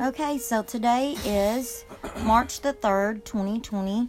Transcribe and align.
Okay, 0.00 0.38
so 0.38 0.60
today 0.64 1.14
is 1.24 1.84
March 2.24 2.62
the 2.62 2.72
3rd, 2.72 3.22
2020, 3.24 4.08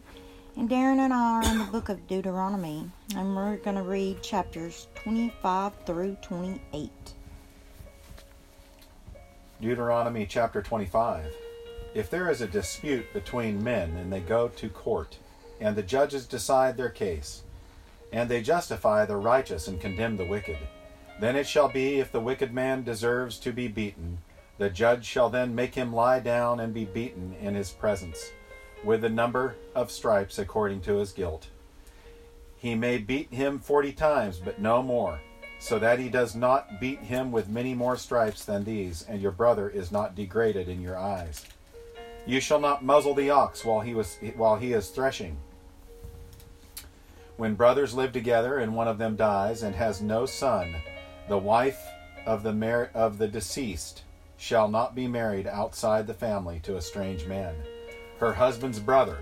and 0.58 0.68
Darren 0.68 0.98
and 0.98 1.14
I 1.14 1.34
are 1.34 1.44
in 1.44 1.60
the 1.60 1.66
book 1.66 1.90
of 1.90 2.08
Deuteronomy, 2.08 2.90
and 3.16 3.36
we're 3.36 3.58
going 3.58 3.76
to 3.76 3.84
read 3.84 4.24
chapters 4.24 4.88
25 4.96 5.74
through 5.86 6.18
28. 6.24 6.90
Deuteronomy 9.62 10.26
chapter 10.26 10.64
25. 10.64 11.32
If 11.94 12.10
there 12.10 12.32
is 12.32 12.42
a 12.42 12.48
dispute 12.48 13.06
between 13.14 13.64
men 13.64 13.96
and 13.98 14.12
they 14.12 14.22
go 14.22 14.48
to 14.48 14.70
court, 14.70 15.20
and 15.62 15.76
the 15.76 15.84
judges 15.84 16.26
decide 16.26 16.78
their 16.78 16.90
case, 16.90 17.44
and 18.12 18.28
they 18.28 18.42
justify 18.42 19.06
the 19.06 19.18
righteous 19.18 19.68
and 19.68 19.80
condemn 19.80 20.18
the 20.18 20.26
wicked, 20.26 20.58
then 21.20 21.36
it 21.36 21.46
shall 21.46 21.70
be 21.70 22.00
if 22.00 22.12
the 22.12 22.20
wicked 22.20 22.52
man 22.52 22.82
deserves 22.82 23.38
to 23.38 23.52
be 23.52 23.68
beaten, 23.68 24.18
the 24.58 24.70
judge 24.70 25.06
shall 25.06 25.30
then 25.30 25.54
make 25.54 25.76
him 25.76 25.94
lie 25.94 26.20
down 26.20 26.60
and 26.60 26.74
be 26.74 26.86
beaten 26.86 27.36
in 27.42 27.56
his 27.56 27.72
presence, 27.72 28.32
with 28.84 29.02
the 29.02 29.10
number 29.10 29.56
of 29.74 29.92
stripes 29.92 30.40
according 30.40 30.82
to 30.82 30.96
his 30.96 31.12
guilt. 31.12 31.48
He 32.58 32.76
may 32.76 32.98
beat 32.98 33.34
him 33.34 33.60
forty 33.60 33.92
times, 33.92 34.40
but 34.40 34.60
no 34.60 34.82
more, 34.82 35.20
so 35.60 35.78
that 35.80 36.00
he 36.00 36.10
does 36.10 36.36
not 36.36 36.80
beat 36.80 37.00
him 37.00 37.32
with 37.32 37.50
many 37.50 37.74
more 37.74 37.98
stripes 37.98 38.46
than 38.46 38.64
these, 38.64 39.04
and 39.04 39.22
your 39.22 39.32
brother 39.32 39.70
is 39.70 39.92
not 39.92 40.16
degraded 40.16 40.70
in 40.70 40.82
your 40.82 40.98
eyes. 40.98 41.46
You 42.26 42.40
shall 42.40 42.60
not 42.60 42.84
muzzle 42.84 43.14
the 43.14 43.30
ox 43.30 43.64
while 43.64 43.82
he 43.82 43.94
was 43.94 44.18
while 44.36 44.56
he 44.56 44.74
is 44.74 44.90
threshing. 44.90 45.38
When 47.38 47.56
brothers 47.56 47.94
live 47.94 48.14
together 48.14 48.58
and 48.58 48.74
one 48.74 48.88
of 48.88 48.98
them 48.98 49.18
dies 49.18 49.62
and 49.62 49.76
has 49.76 50.02
no 50.02 50.26
son, 50.26 50.76
the 51.28 51.38
wife 51.38 51.84
of 52.26 52.42
the 52.42 52.54
mar- 52.54 52.90
of 52.94 53.18
the 53.18 53.28
deceased 53.28 54.04
shall 54.38 54.68
not 54.68 54.96
be 54.96 55.08
married 55.08 55.48
outside 55.48 56.08
the 56.08 56.14
family 56.14 56.60
to 56.62 56.78
a 56.78 56.82
strange 56.82 57.26
man. 57.26 57.56
Her 58.20 58.34
husband's 58.34 58.80
brother 58.80 59.18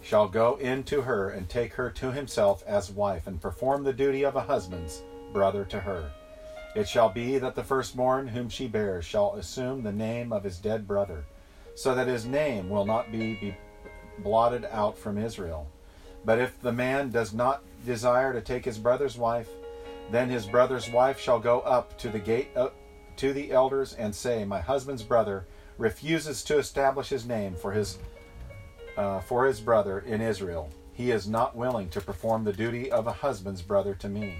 shall 0.00 0.28
go 0.28 0.56
in 0.56 0.84
to 0.84 1.02
her 1.02 1.30
and 1.30 1.48
take 1.48 1.74
her 1.74 1.90
to 1.90 2.12
himself 2.12 2.62
as 2.66 2.90
wife 2.90 3.26
and 3.26 3.40
perform 3.40 3.84
the 3.84 3.92
duty 3.92 4.24
of 4.24 4.36
a 4.36 4.42
husband's 4.42 5.02
brother 5.32 5.64
to 5.66 5.80
her. 5.80 6.10
It 6.74 6.88
shall 6.88 7.08
be 7.08 7.38
that 7.38 7.54
the 7.54 7.64
firstborn 7.64 8.28
whom 8.28 8.48
she 8.48 8.68
bears 8.68 9.04
shall 9.04 9.34
assume 9.34 9.82
the 9.82 9.92
name 9.92 10.32
of 10.32 10.44
his 10.44 10.58
dead 10.58 10.86
brother, 10.86 11.24
so 11.74 11.94
that 11.94 12.06
his 12.06 12.26
name 12.26 12.68
will 12.70 12.84
not 12.84 13.10
be, 13.10 13.34
be 13.34 13.56
blotted 14.18 14.64
out 14.66 14.96
from 14.96 15.18
Israel. 15.18 15.68
But 16.24 16.38
if 16.38 16.60
the 16.60 16.72
man 16.72 17.10
does 17.10 17.32
not 17.32 17.62
desire 17.86 18.32
to 18.32 18.40
take 18.40 18.64
his 18.64 18.78
brother's 18.78 19.16
wife, 19.16 19.48
then 20.10 20.28
his 20.28 20.46
brother's 20.46 20.90
wife 20.90 21.18
shall 21.18 21.38
go 21.38 21.60
up 21.60 21.96
to 21.98 22.08
the 22.08 22.18
gate 22.18 22.50
to 23.18 23.32
the 23.32 23.52
elders 23.52 23.92
and 23.94 24.14
say, 24.14 24.44
My 24.44 24.60
husband's 24.60 25.02
brother 25.02 25.46
refuses 25.76 26.42
to 26.44 26.58
establish 26.58 27.08
his 27.08 27.26
name 27.26 27.54
for 27.54 27.72
his 27.72 27.98
uh, 28.96 29.20
for 29.20 29.46
his 29.46 29.60
brother 29.60 30.00
in 30.00 30.20
Israel. 30.20 30.70
He 30.92 31.12
is 31.12 31.28
not 31.28 31.56
willing 31.56 31.88
to 31.90 32.00
perform 32.00 32.42
the 32.42 32.52
duty 32.52 32.90
of 32.90 33.06
a 33.06 33.12
husband's 33.12 33.62
brother 33.62 33.94
to 33.94 34.08
me. 34.08 34.38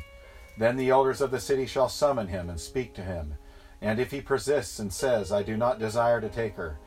Then 0.58 0.76
the 0.76 0.90
elders 0.90 1.20
of 1.20 1.30
the 1.30 1.38
city 1.38 1.66
shall 1.66 1.88
summon 1.88 2.26
him 2.26 2.50
and 2.50 2.58
speak 2.58 2.92
to 2.94 3.02
him. 3.02 3.34
And 3.80 4.00
if 4.00 4.10
he 4.10 4.20
persists 4.20 4.80
and 4.80 4.92
says, 4.92 5.30
I 5.30 5.44
do 5.44 5.56
not 5.56 5.78
desire 5.78 6.20
to 6.20 6.28
take 6.28 6.56
her, 6.56 6.78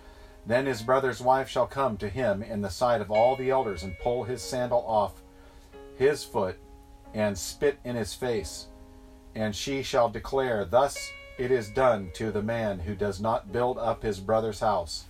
then 0.45 0.66
his 0.66 0.81
brother's 0.81 1.22
wife 1.22 1.47
shall 1.47 1.67
come 1.67 1.95
to 1.97 2.09
him 2.09 2.44
in 2.44 2.62
the 2.62 2.69
sight 2.69 3.00
of 3.00 3.12
all 3.12 3.38
the 3.38 3.50
elders 3.50 3.84
and 3.84 3.97
pull 4.00 4.23
his 4.23 4.42
sandal 4.42 4.84
off 4.86 5.22
his 5.95 6.23
foot 6.23 6.58
and 7.14 7.38
spit 7.38 7.80
in 7.86 7.95
his 7.95 8.14
face. 8.14 8.67
And 9.36 9.56
she 9.56 9.84
shall 9.84 10.09
declare, 10.09 10.66
Thus 10.66 10.97
it 11.42 11.50
is 11.50 11.70
done 11.70 12.11
to 12.14 12.31
the 12.31 12.44
man 12.44 12.78
who 12.78 12.94
does 12.94 13.20
not 13.20 13.52
build 13.52 13.80
up 13.80 14.03
his 14.03 14.20
brother's 14.20 14.59
house. 14.59 15.06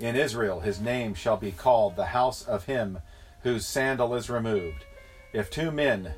In 0.00 0.16
Israel 0.16 0.60
his 0.60 0.78
name 0.78 1.14
shall 1.14 1.38
be 1.38 1.50
called 1.50 1.96
the 1.96 2.04
house 2.04 2.46
of 2.46 2.66
him 2.66 2.98
whose 3.42 3.66
sandal 3.66 4.14
is 4.14 4.28
removed. 4.28 4.84
If 5.32 5.50
two 5.50 5.70
men, 5.70 6.12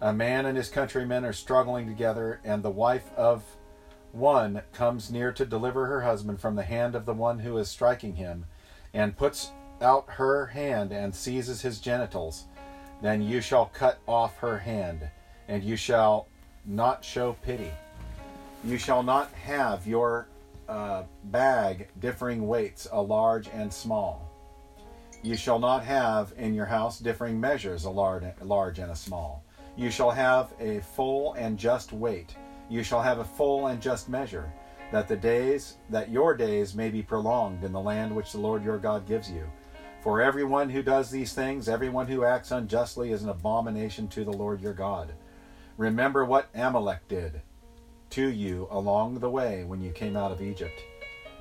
a 0.00 0.12
man 0.12 0.46
and 0.46 0.56
his 0.56 0.68
countrymen, 0.68 1.24
are 1.24 1.32
struggling 1.32 1.86
together, 1.86 2.40
and 2.42 2.64
the 2.64 2.70
wife 2.70 3.08
of 3.16 3.44
one 4.10 4.62
comes 4.72 5.12
near 5.12 5.30
to 5.30 5.46
deliver 5.46 5.86
her 5.86 6.00
husband 6.00 6.40
from 6.40 6.56
the 6.56 6.64
hand 6.64 6.96
of 6.96 7.06
the 7.06 7.14
one 7.14 7.38
who 7.38 7.56
is 7.56 7.68
striking 7.68 8.16
him, 8.16 8.46
and 8.92 9.16
puts 9.16 9.52
out 9.80 10.06
her 10.08 10.46
hand 10.46 10.90
and 10.90 11.14
seizes 11.14 11.62
his 11.62 11.78
genitals, 11.78 12.46
then 13.00 13.22
you 13.22 13.40
shall 13.40 13.66
cut 13.66 14.00
off 14.08 14.38
her 14.38 14.58
hand, 14.58 15.08
and 15.46 15.62
you 15.62 15.76
shall 15.76 16.26
not 16.66 17.04
show 17.04 17.34
pity. 17.44 17.70
You 18.64 18.78
shall 18.78 19.02
not 19.02 19.32
have 19.32 19.88
your 19.88 20.28
uh, 20.68 21.02
bag 21.24 21.88
differing 21.98 22.46
weights, 22.46 22.86
a 22.92 23.02
large 23.02 23.48
and 23.48 23.72
small. 23.72 24.30
You 25.20 25.36
shall 25.36 25.58
not 25.58 25.84
have 25.84 26.32
in 26.36 26.54
your 26.54 26.66
house 26.66 27.00
differing 27.00 27.40
measures, 27.40 27.84
a 27.84 27.90
large, 27.90 28.22
large 28.40 28.78
and 28.78 28.92
a 28.92 28.96
small. 28.96 29.44
You 29.76 29.90
shall 29.90 30.12
have 30.12 30.52
a 30.60 30.78
full 30.80 31.32
and 31.34 31.58
just 31.58 31.92
weight. 31.92 32.36
You 32.68 32.84
shall 32.84 33.02
have 33.02 33.18
a 33.18 33.24
full 33.24 33.66
and 33.66 33.82
just 33.82 34.08
measure, 34.08 34.52
that 34.92 35.08
the 35.08 35.16
days 35.16 35.78
that 35.90 36.10
your 36.10 36.36
days 36.36 36.72
may 36.72 36.88
be 36.88 37.02
prolonged 37.02 37.64
in 37.64 37.72
the 37.72 37.80
land 37.80 38.14
which 38.14 38.30
the 38.30 38.38
Lord 38.38 38.62
your 38.64 38.78
God 38.78 39.08
gives 39.08 39.28
you. 39.28 39.44
For 40.02 40.22
everyone 40.22 40.70
who 40.70 40.84
does 40.84 41.10
these 41.10 41.32
things, 41.32 41.68
everyone 41.68 42.06
who 42.06 42.24
acts 42.24 42.52
unjustly, 42.52 43.10
is 43.10 43.24
an 43.24 43.28
abomination 43.28 44.06
to 44.08 44.24
the 44.24 44.32
Lord 44.32 44.60
your 44.60 44.72
God. 44.72 45.12
Remember 45.76 46.24
what 46.24 46.48
Amalek 46.54 47.08
did 47.08 47.42
to 48.12 48.28
you 48.28 48.68
along 48.70 49.18
the 49.18 49.30
way 49.30 49.64
when 49.64 49.80
you 49.80 49.90
came 49.90 50.16
out 50.16 50.30
of 50.30 50.42
Egypt, 50.42 50.84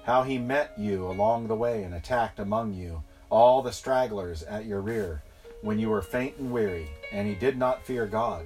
how 0.04 0.24
he 0.24 0.38
met 0.38 0.74
you 0.78 1.08
along 1.08 1.48
the 1.48 1.56
way 1.56 1.84
and 1.84 1.94
attacked 1.94 2.40
among 2.40 2.74
you 2.74 3.04
all 3.30 3.62
the 3.62 3.72
stragglers 3.72 4.44
at 4.44 4.66
your 4.66 4.82
rear 4.82 5.22
when 5.62 5.78
you 5.78 5.90
were 5.90 6.02
faint 6.02 6.38
and 6.38 6.52
weary, 6.52 6.90
and 7.12 7.28
he 7.28 7.36
did 7.36 7.58
not 7.58 7.86
fear 7.86 8.06
God. 8.06 8.46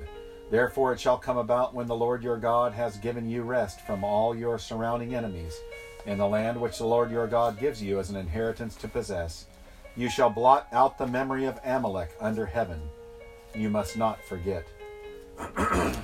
Therefore 0.49 0.91
it 0.91 0.99
shall 0.99 1.17
come 1.17 1.37
about 1.37 1.73
when 1.73 1.87
the 1.87 1.95
Lord 1.95 2.23
your 2.23 2.37
God 2.37 2.73
has 2.73 2.97
given 2.97 3.29
you 3.29 3.43
rest 3.43 3.81
from 3.81 4.03
all 4.03 4.35
your 4.35 4.57
surrounding 4.57 5.13
enemies, 5.13 5.55
in 6.07 6.17
the 6.17 6.27
land 6.27 6.59
which 6.59 6.79
the 6.79 6.85
Lord 6.85 7.11
your 7.11 7.27
God 7.27 7.59
gives 7.59 7.81
you 7.81 7.99
as 7.99 8.09
an 8.09 8.15
inheritance 8.15 8.75
to 8.77 8.87
possess, 8.87 9.45
you 9.95 10.09
shall 10.09 10.29
blot 10.29 10.67
out 10.71 10.97
the 10.97 11.07
memory 11.07 11.45
of 11.45 11.59
Amalek 11.63 12.15
under 12.19 12.45
heaven. 12.45 12.81
You 13.53 13.69
must 13.69 13.97
not 13.97 14.19
forget. 14.23 14.65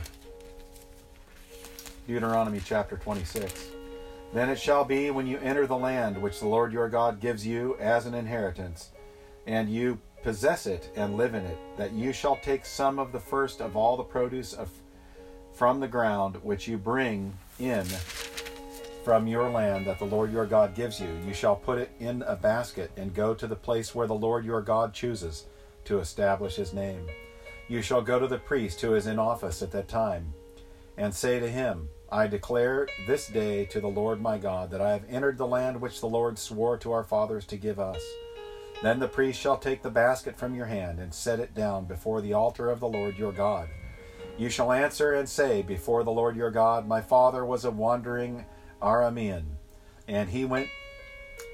Deuteronomy 2.07 2.61
chapter 2.63 2.97
26. 2.97 3.67
Then 4.33 4.49
it 4.49 4.59
shall 4.59 4.83
be 4.83 5.11
when 5.11 5.27
you 5.27 5.37
enter 5.39 5.67
the 5.67 5.77
land 5.77 6.19
which 6.19 6.39
the 6.39 6.47
Lord 6.47 6.73
your 6.73 6.89
God 6.89 7.19
gives 7.19 7.45
you 7.45 7.75
as 7.79 8.05
an 8.05 8.13
inheritance, 8.13 8.91
and 9.45 9.69
you 9.69 9.99
possess 10.23 10.65
it 10.65 10.89
and 10.95 11.17
live 11.17 11.33
in 11.35 11.45
it, 11.45 11.57
that 11.77 11.93
you 11.93 12.13
shall 12.13 12.37
take 12.37 12.65
some 12.65 12.97
of 12.97 13.11
the 13.11 13.19
first 13.19 13.61
of 13.61 13.75
all 13.75 13.97
the 13.97 14.03
produce 14.03 14.53
of, 14.53 14.69
from 15.53 15.79
the 15.79 15.87
ground 15.87 16.37
which 16.43 16.67
you 16.67 16.77
bring 16.77 17.37
in 17.59 17.85
from 19.03 19.27
your 19.27 19.49
land 19.49 19.85
that 19.85 19.99
the 19.99 20.05
Lord 20.05 20.31
your 20.31 20.45
God 20.45 20.75
gives 20.75 20.99
you. 20.99 21.09
You 21.27 21.33
shall 21.33 21.55
put 21.55 21.79
it 21.79 21.91
in 21.99 22.21
a 22.23 22.35
basket 22.35 22.91
and 22.97 23.13
go 23.13 23.33
to 23.33 23.47
the 23.47 23.55
place 23.55 23.93
where 23.93 24.07
the 24.07 24.13
Lord 24.13 24.45
your 24.45 24.61
God 24.61 24.93
chooses 24.93 25.45
to 25.85 25.99
establish 25.99 26.55
his 26.55 26.73
name. 26.73 27.07
You 27.67 27.81
shall 27.81 28.01
go 28.01 28.19
to 28.19 28.27
the 28.27 28.37
priest 28.37 28.81
who 28.81 28.95
is 28.95 29.07
in 29.07 29.19
office 29.19 29.61
at 29.61 29.71
that 29.71 29.87
time 29.87 30.33
and 30.97 31.13
say 31.13 31.39
to 31.39 31.49
him, 31.49 31.89
I 32.11 32.27
declare 32.27 32.87
this 33.07 33.27
day 33.27 33.65
to 33.65 33.79
the 33.79 33.87
Lord 33.87 34.21
my 34.21 34.37
God 34.37 34.71
that 34.71 34.81
I 34.81 34.91
have 34.91 35.05
entered 35.09 35.37
the 35.37 35.47
land 35.47 35.79
which 35.79 36.01
the 36.01 36.09
Lord 36.09 36.37
swore 36.37 36.77
to 36.77 36.91
our 36.91 37.03
fathers 37.03 37.45
to 37.47 37.57
give 37.57 37.79
us. 37.79 38.01
Then 38.83 38.99
the 38.99 39.07
priest 39.07 39.39
shall 39.39 39.57
take 39.57 39.81
the 39.81 39.89
basket 39.89 40.35
from 40.37 40.55
your 40.55 40.65
hand 40.65 40.99
and 40.99 41.13
set 41.13 41.39
it 41.39 41.53
down 41.53 41.85
before 41.85 42.19
the 42.19 42.33
altar 42.33 42.69
of 42.69 42.79
the 42.79 42.87
Lord 42.87 43.17
your 43.17 43.31
God. 43.31 43.69
You 44.37 44.49
shall 44.49 44.71
answer 44.71 45.13
and 45.13 45.29
say 45.29 45.61
before 45.61 46.03
the 46.03 46.11
Lord 46.11 46.35
your 46.35 46.51
God, 46.51 46.87
My 46.87 47.01
father 47.01 47.45
was 47.45 47.63
a 47.63 47.71
wandering 47.71 48.45
Aramean, 48.81 49.43
and 50.07 50.29
he 50.29 50.45
went 50.45 50.67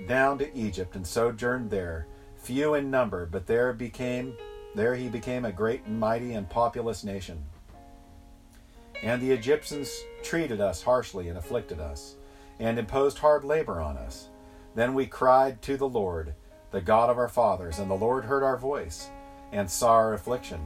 down 0.08 0.38
to 0.40 0.58
Egypt 0.58 0.96
and 0.96 1.06
sojourned 1.06 1.70
there, 1.70 2.08
few 2.38 2.76
in 2.76 2.90
number, 2.90 3.26
but 3.26 3.46
there 3.46 3.74
became 3.74 4.36
there 4.76 4.96
he 4.96 5.10
became 5.10 5.44
a 5.44 5.52
great 5.52 5.86
and 5.86 6.00
mighty 6.00 6.34
and 6.34 6.50
populous 6.50 7.04
nation. 7.04 7.44
And 9.04 9.22
the 9.22 9.32
Egyptians 9.32 9.92
treated 10.24 10.60
us 10.60 10.82
harshly 10.82 11.30
and 11.30 11.38
afflicted 11.38 11.80
us, 11.80 12.16
and 12.60 12.80
imposed 12.80 13.20
hard 13.20 13.44
labor 13.44 13.80
on 13.80 13.98
us. 13.98 14.30
Then 14.76 14.94
we 14.94 15.06
cried 15.06 15.62
to 15.64 15.78
the 15.78 15.88
Lord, 15.88 16.34
the 16.72 16.82
God 16.82 17.10
of 17.10 17.18
our 17.18 17.28
fathers, 17.28 17.80
and 17.80 17.90
the 17.90 17.96
Lord 17.96 18.26
heard 18.26 18.44
our 18.44 18.58
voice, 18.58 19.10
and 19.52 19.70
saw 19.70 19.92
our 19.94 20.14
affliction, 20.14 20.60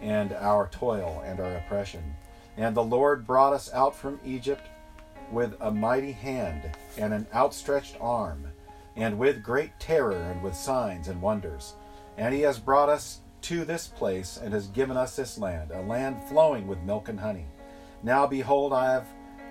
and 0.00 0.32
our 0.34 0.68
toil, 0.68 1.22
and 1.24 1.40
our 1.40 1.56
oppression. 1.56 2.14
And 2.56 2.76
the 2.76 2.84
Lord 2.84 3.26
brought 3.26 3.52
us 3.52 3.72
out 3.72 3.96
from 3.96 4.20
Egypt 4.24 4.68
with 5.30 5.54
a 5.60 5.70
mighty 5.70 6.12
hand 6.12 6.70
and 6.98 7.14
an 7.14 7.26
outstretched 7.34 7.96
arm, 8.00 8.46
and 8.96 9.18
with 9.18 9.42
great 9.42 9.78
terror 9.80 10.20
and 10.30 10.42
with 10.42 10.54
signs 10.54 11.08
and 11.08 11.22
wonders. 11.22 11.74
And 12.18 12.34
he 12.34 12.42
has 12.42 12.58
brought 12.58 12.90
us 12.90 13.20
to 13.42 13.64
this 13.64 13.88
place 13.88 14.38
and 14.42 14.52
has 14.52 14.68
given 14.68 14.96
us 14.96 15.16
this 15.16 15.38
land, 15.38 15.70
a 15.70 15.80
land 15.82 16.22
flowing 16.28 16.66
with 16.66 16.78
milk 16.80 17.08
and 17.08 17.18
honey. 17.18 17.46
Now 18.02 18.26
behold, 18.26 18.72
I 18.72 18.92
have 18.92 19.06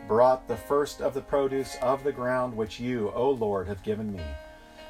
brought 0.08 0.48
the 0.48 0.58
first 0.58 1.02
of 1.02 1.14
the 1.14 1.22
produce 1.22 1.78
of 1.82 2.04
the 2.04 2.12
ground 2.12 2.56
which 2.56 2.80
you, 2.80 3.12
O 3.16 3.32
Lord, 3.32 3.68
have 3.68 3.84
given 3.84 4.12
me. 4.12 4.24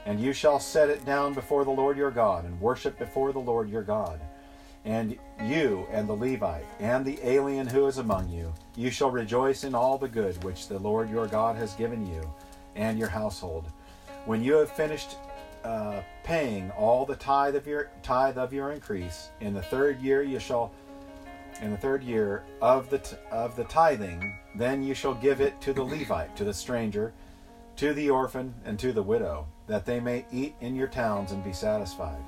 And 0.06 0.20
you 0.20 0.34
shall 0.34 0.60
set 0.60 0.90
it 0.90 1.06
down 1.06 1.34
before 1.34 1.64
the 1.64 1.72
Lord 1.72 1.96
your 1.96 2.10
God, 2.10 2.46
and 2.46 2.60
worship 2.60 2.98
before 2.98 3.32
the 3.32 3.40
Lord 3.40 3.70
your 3.70 3.84
God. 3.84 4.20
And 4.84 5.16
you 5.44 5.86
and 5.92 6.10
the 6.10 6.16
Levite 6.16 6.66
and 6.80 7.06
the 7.06 7.20
alien 7.22 7.68
who 7.68 7.86
is 7.86 8.00
among 8.00 8.30
you, 8.30 8.52
you 8.76 8.90
shall 8.90 9.12
rejoice 9.12 9.64
in 9.64 9.76
all 9.76 10.00
the 10.00 10.08
good 10.08 10.44
which 10.44 10.68
the 10.68 10.80
Lord 10.80 11.08
your 11.10 11.28
God 11.28 11.56
has 11.56 11.74
given 11.76 12.08
you 12.08 12.22
and 12.76 12.98
your 12.98 13.10
household. 13.10 13.66
When 14.26 14.44
you 14.44 14.54
have 14.54 14.72
finished 14.72 15.18
uh, 15.64 16.02
paying 16.24 16.72
all 16.72 17.06
the 17.06 17.16
tithe 17.16 17.56
of 17.56 17.68
your 17.68 17.92
tithe 18.02 18.40
of 18.40 18.54
your 18.54 18.72
increase, 18.72 19.30
in 19.40 19.54
the 19.54 19.62
third 19.62 20.02
year 20.02 20.24
you 20.24 20.40
shall, 20.40 20.72
in 21.62 21.72
the 21.72 21.78
third 21.78 22.04
year 22.04 22.44
of 22.62 22.90
the 22.90 22.98
t- 23.00 23.16
of 23.32 23.56
the 23.56 23.64
tithing, 23.66 24.38
then 24.56 24.84
you 24.84 24.94
shall 24.94 25.14
give 25.14 25.40
it 25.40 25.62
to 25.62 25.74
the 25.74 25.84
Levite, 25.84 26.36
to 26.36 26.44
the 26.44 26.54
stranger, 26.54 27.14
to 27.78 27.94
the 27.94 28.10
orphan, 28.10 28.54
and 28.66 28.78
to 28.80 28.92
the 28.92 29.04
widow, 29.04 29.48
that 29.68 29.86
they 29.86 30.00
may 30.00 30.26
eat 30.32 30.56
in 30.60 30.76
your 30.76 30.88
towns 30.88 31.32
and 31.32 31.44
be 31.44 31.54
satisfied. 31.54 32.22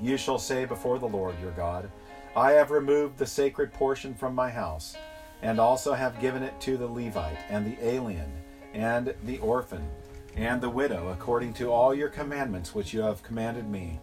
You 0.00 0.16
shall 0.16 0.38
say 0.38 0.64
before 0.64 0.98
the 0.98 1.06
Lord 1.06 1.34
your 1.40 1.52
God, 1.52 1.90
I 2.34 2.52
have 2.52 2.70
removed 2.70 3.18
the 3.18 3.26
sacred 3.26 3.72
portion 3.72 4.14
from 4.14 4.34
my 4.34 4.50
house, 4.50 4.96
and 5.42 5.60
also 5.60 5.92
have 5.92 6.20
given 6.20 6.42
it 6.42 6.60
to 6.62 6.76
the 6.76 6.86
Levite, 6.86 7.38
and 7.48 7.66
the 7.66 7.86
alien, 7.86 8.30
and 8.74 9.14
the 9.24 9.38
orphan, 9.38 9.88
and 10.36 10.60
the 10.60 10.70
widow, 10.70 11.08
according 11.08 11.52
to 11.54 11.72
all 11.72 11.94
your 11.94 12.08
commandments 12.08 12.74
which 12.74 12.92
you 12.92 13.00
have 13.00 13.22
commanded 13.22 13.68
me. 13.68 14.00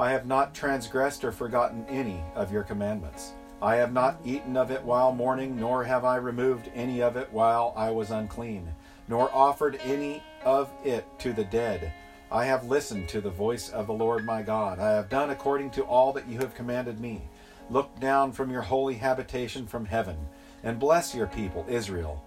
I 0.00 0.10
have 0.10 0.26
not 0.26 0.54
transgressed 0.54 1.24
or 1.24 1.30
forgotten 1.30 1.84
any 1.88 2.22
of 2.34 2.50
your 2.50 2.62
commandments. 2.62 3.34
I 3.60 3.76
have 3.76 3.92
not 3.92 4.18
eaten 4.24 4.56
of 4.56 4.70
it 4.70 4.82
while 4.82 5.12
mourning, 5.12 5.60
nor 5.60 5.84
have 5.84 6.06
I 6.06 6.16
removed 6.16 6.70
any 6.74 7.02
of 7.02 7.16
it 7.16 7.30
while 7.30 7.74
I 7.76 7.90
was 7.90 8.10
unclean, 8.10 8.74
nor 9.08 9.30
offered 9.34 9.78
any 9.84 10.22
of 10.42 10.72
it 10.84 11.06
to 11.18 11.34
the 11.34 11.44
dead 11.44 11.92
I 12.32 12.44
have 12.44 12.64
listened 12.64 13.08
to 13.08 13.20
the 13.20 13.28
voice 13.28 13.70
of 13.70 13.88
the 13.88 13.92
Lord 13.92 14.24
my 14.24 14.40
God. 14.40 14.78
I 14.78 14.92
have 14.92 15.08
done 15.08 15.30
according 15.30 15.70
to 15.72 15.82
all 15.82 16.12
that 16.12 16.28
you 16.28 16.38
have 16.38 16.54
commanded 16.54 17.00
me. 17.00 17.22
Look 17.68 17.98
down 17.98 18.30
from 18.30 18.50
your 18.50 18.62
holy 18.62 18.94
habitation 18.94 19.66
from 19.66 19.84
heaven, 19.84 20.16
and 20.62 20.78
bless 20.78 21.12
your 21.12 21.26
people, 21.26 21.66
Israel, 21.68 22.22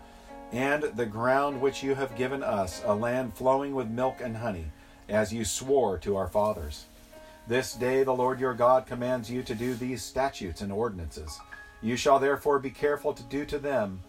and 0.51 0.83
the 0.83 1.05
ground 1.05 1.61
which 1.61 1.81
you 1.81 1.95
have 1.95 2.17
given 2.17 2.43
us, 2.43 2.83
a 2.85 2.93
land 2.93 3.33
flowing 3.33 3.73
with 3.73 3.87
milk 3.87 4.19
and 4.21 4.35
honey, 4.35 4.71
as 5.07 5.33
you 5.33 5.45
swore 5.45 5.97
to 5.99 6.17
our 6.17 6.27
fathers. 6.27 6.85
This 7.47 7.73
day 7.73 8.03
the 8.03 8.13
Lord 8.13 8.39
your 8.39 8.53
God 8.53 8.85
commands 8.85 9.29
you 9.29 9.43
to 9.43 9.55
do 9.55 9.73
these 9.73 10.01
statutes 10.01 10.61
and 10.61 10.71
ordinances. 10.71 11.39
You 11.81 11.97
shall 11.97 12.19
therefore 12.19 12.59
be 12.59 12.69
careful 12.69 13.13
to 13.13 13.23
do 13.23 13.45
to 13.45 13.59
them, 13.59 14.01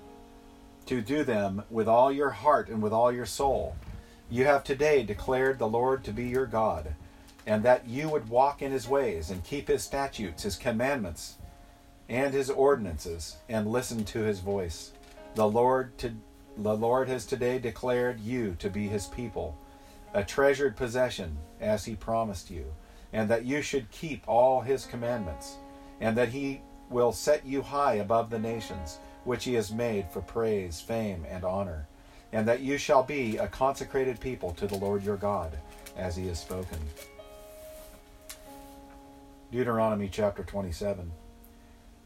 to 0.87 1.01
do 1.01 1.25
them 1.25 1.65
with 1.71 1.89
all 1.89 2.13
your 2.13 2.31
heart 2.31 2.69
and 2.69 2.83
with 2.83 2.93
all 2.93 3.11
your 3.11 3.27
soul 3.27 3.77
you 4.31 4.45
have 4.47 4.65
today 4.65 5.03
declared 5.03 5.59
the 5.59 5.69
Lord 5.69 6.03
to 6.05 6.13
be 6.13 6.25
your 6.25 6.47
God, 6.47 6.95
and 7.47 7.63
that 7.63 7.87
you 7.87 8.09
would 8.09 8.29
walk 8.29 8.63
in 8.63 8.73
his 8.73 8.89
ways 8.89 9.31
and 9.31 9.45
keep 9.45 9.69
his 9.69 9.83
statutes, 9.83 10.43
his 10.43 10.57
commandments, 10.57 11.37
and 12.09 12.33
his 12.33 12.51
ordinances, 12.51 13.37
and 13.49 13.71
listen 13.71 14.05
to 14.05 14.21
his 14.21 14.41
voice. 14.41 14.93
The 15.35 15.47
Lord 15.47 15.97
to, 15.99 16.13
the 16.57 16.77
Lord 16.77 17.09
has 17.09 17.27
today 17.27 17.59
declared 17.59 18.21
you 18.21 18.57
to 18.59 18.71
be 18.71 18.89
his 18.89 19.07
people, 19.07 19.59
a 20.15 20.25
treasured 20.25 20.77
possession, 20.77 21.37
as 21.61 21.85
he 21.85 21.95
promised 21.95 22.51
you, 22.51 22.65
and 23.15 23.31
that 23.31 23.47
you 23.47 23.63
should 23.63 23.91
keep 23.91 24.23
all 24.29 24.61
his 24.61 24.85
commandments, 24.85 25.57
and 26.03 26.15
that 26.19 26.29
he 26.29 26.61
will 26.91 27.13
set 27.13 27.47
you 27.47 27.63
high 27.63 27.95
above 27.95 28.29
the 28.29 28.39
nations, 28.39 28.99
which 29.25 29.45
he 29.45 29.55
has 29.55 29.73
made 29.73 30.11
for 30.11 30.21
praise, 30.21 30.83
fame, 30.83 31.25
and 31.31 31.43
honor 31.43 31.87
and 32.35 32.49
that 32.49 32.61
you 32.61 32.77
shall 32.77 33.05
be 33.05 33.37
a 33.37 33.47
consecrated 33.47 34.19
people 34.19 34.51
to 34.51 34.67
the 34.67 34.75
Lord 34.75 35.05
your 35.05 35.17
God, 35.17 35.57
as 35.97 36.17
he 36.17 36.27
has 36.27 36.41
spoken. 36.41 36.79
Deuteronomy 39.53 40.09
chapter 40.11 40.43
27. 40.43 41.13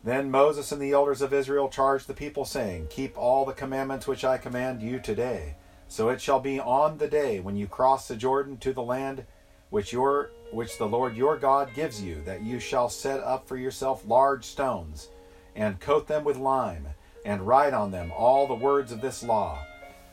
Then 0.04 0.30
Moses 0.30 0.70
and 0.70 0.82
the 0.82 0.92
elders 0.92 1.22
of 1.22 1.32
Israel 1.32 1.70
charged 1.70 2.06
the 2.06 2.14
people, 2.14 2.44
saying, 2.44 2.88
Keep 2.90 3.16
all 3.16 3.46
the 3.46 3.54
commandments 3.54 4.06
which 4.06 4.22
I 4.22 4.36
command 4.36 4.82
you 4.82 4.98
today. 5.00 5.54
So 5.88 6.10
it 6.10 6.20
shall 6.20 6.40
be 6.40 6.60
on 6.60 6.98
the 6.98 7.08
day 7.08 7.40
when 7.40 7.56
you 7.56 7.66
cross 7.66 8.06
the 8.06 8.14
Jordan 8.14 8.58
to 8.58 8.74
the 8.74 8.82
land 8.82 9.24
which 9.70 9.94
your 9.94 10.30
which 10.52 10.78
the 10.78 10.86
Lord 10.86 11.16
your 11.16 11.36
God 11.36 11.74
gives 11.74 12.02
you, 12.02 12.22
that 12.24 12.42
you 12.42 12.58
shall 12.60 12.88
set 12.88 13.20
up 13.20 13.46
for 13.46 13.56
yourself 13.56 14.06
large 14.06 14.44
stones, 14.44 15.08
and 15.54 15.80
coat 15.80 16.06
them 16.06 16.24
with 16.24 16.36
lime, 16.36 16.86
and 17.24 17.46
write 17.46 17.74
on 17.74 17.90
them 17.90 18.12
all 18.16 18.46
the 18.46 18.54
words 18.54 18.92
of 18.92 19.00
this 19.00 19.22
law 19.22 19.58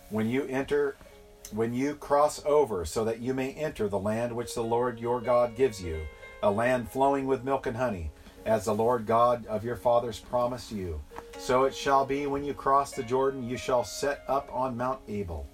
when 0.10 0.30
you 0.30 0.46
enter 0.46 0.96
when 1.52 1.74
you 1.74 1.94
cross 1.96 2.44
over 2.46 2.86
so 2.86 3.06
that 3.06 3.20
you 3.20 3.34
may 3.34 3.52
enter 3.52 3.88
the 3.88 4.00
land 4.00 4.36
which 4.36 4.56
the 4.56 4.64
Lord 4.64 5.00
your 5.00 5.22
God 5.22 5.56
gives 5.56 5.82
you, 5.82 6.02
a 6.42 6.50
land 6.50 6.90
flowing 6.90 7.28
with 7.28 7.44
milk 7.44 7.68
and 7.68 7.78
honey, 7.78 8.10
as 8.46 8.66
the 8.66 8.74
Lord 8.74 9.06
God 9.06 9.46
of 9.46 9.64
your 9.64 9.76
fathers 9.76 10.20
promised 10.20 10.72
you. 10.72 11.00
So 11.38 11.66
it 11.66 11.76
shall 11.76 12.04
be 12.04 12.26
when 12.26 12.44
you 12.44 12.56
cross 12.56 12.92
the 12.92 13.04
Jordan, 13.04 13.48
you 13.48 13.58
shall 13.58 13.84
set 13.84 14.24
up 14.28 14.50
on 14.52 14.76
Mount 14.76 15.02
Ebal 15.08 15.46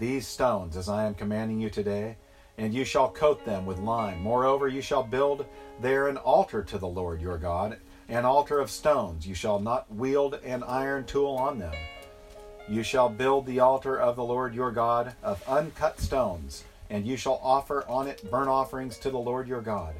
these 0.00 0.26
stones, 0.26 0.76
as 0.76 0.88
I 0.88 1.04
am 1.04 1.14
commanding 1.14 1.60
you 1.60 1.68
today, 1.68 2.16
and 2.60 2.74
you 2.74 2.84
shall 2.84 3.08
coat 3.08 3.42
them 3.46 3.64
with 3.64 3.78
lime. 3.78 4.20
Moreover, 4.20 4.68
you 4.68 4.82
shall 4.82 5.02
build 5.02 5.46
there 5.80 6.08
an 6.08 6.18
altar 6.18 6.62
to 6.64 6.76
the 6.76 6.86
Lord 6.86 7.22
your 7.22 7.38
God, 7.38 7.78
an 8.06 8.26
altar 8.26 8.60
of 8.60 8.70
stones. 8.70 9.26
You 9.26 9.34
shall 9.34 9.58
not 9.58 9.90
wield 9.90 10.34
an 10.44 10.62
iron 10.64 11.06
tool 11.06 11.36
on 11.36 11.58
them. 11.58 11.72
You 12.68 12.82
shall 12.82 13.08
build 13.08 13.46
the 13.46 13.60
altar 13.60 13.98
of 13.98 14.14
the 14.14 14.24
Lord 14.24 14.54
your 14.54 14.70
God 14.70 15.14
of 15.22 15.42
uncut 15.48 15.98
stones, 15.98 16.64
and 16.90 17.06
you 17.06 17.16
shall 17.16 17.40
offer 17.42 17.82
on 17.88 18.06
it 18.06 18.30
burnt 18.30 18.50
offerings 18.50 18.98
to 18.98 19.10
the 19.10 19.18
Lord 19.18 19.48
your 19.48 19.62
God. 19.62 19.94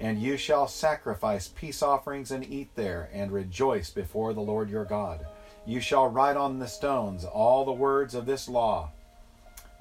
And 0.00 0.20
you 0.20 0.36
shall 0.36 0.66
sacrifice 0.66 1.46
peace 1.46 1.80
offerings 1.80 2.32
and 2.32 2.44
eat 2.44 2.74
there, 2.74 3.08
and 3.12 3.30
rejoice 3.30 3.90
before 3.90 4.34
the 4.34 4.40
Lord 4.40 4.68
your 4.68 4.84
God. 4.84 5.24
You 5.64 5.78
shall 5.78 6.08
write 6.08 6.36
on 6.36 6.58
the 6.58 6.66
stones 6.66 7.24
all 7.24 7.64
the 7.64 7.70
words 7.70 8.16
of 8.16 8.26
this 8.26 8.48
law 8.48 8.90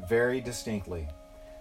very 0.07 0.41
distinctly. 0.41 1.07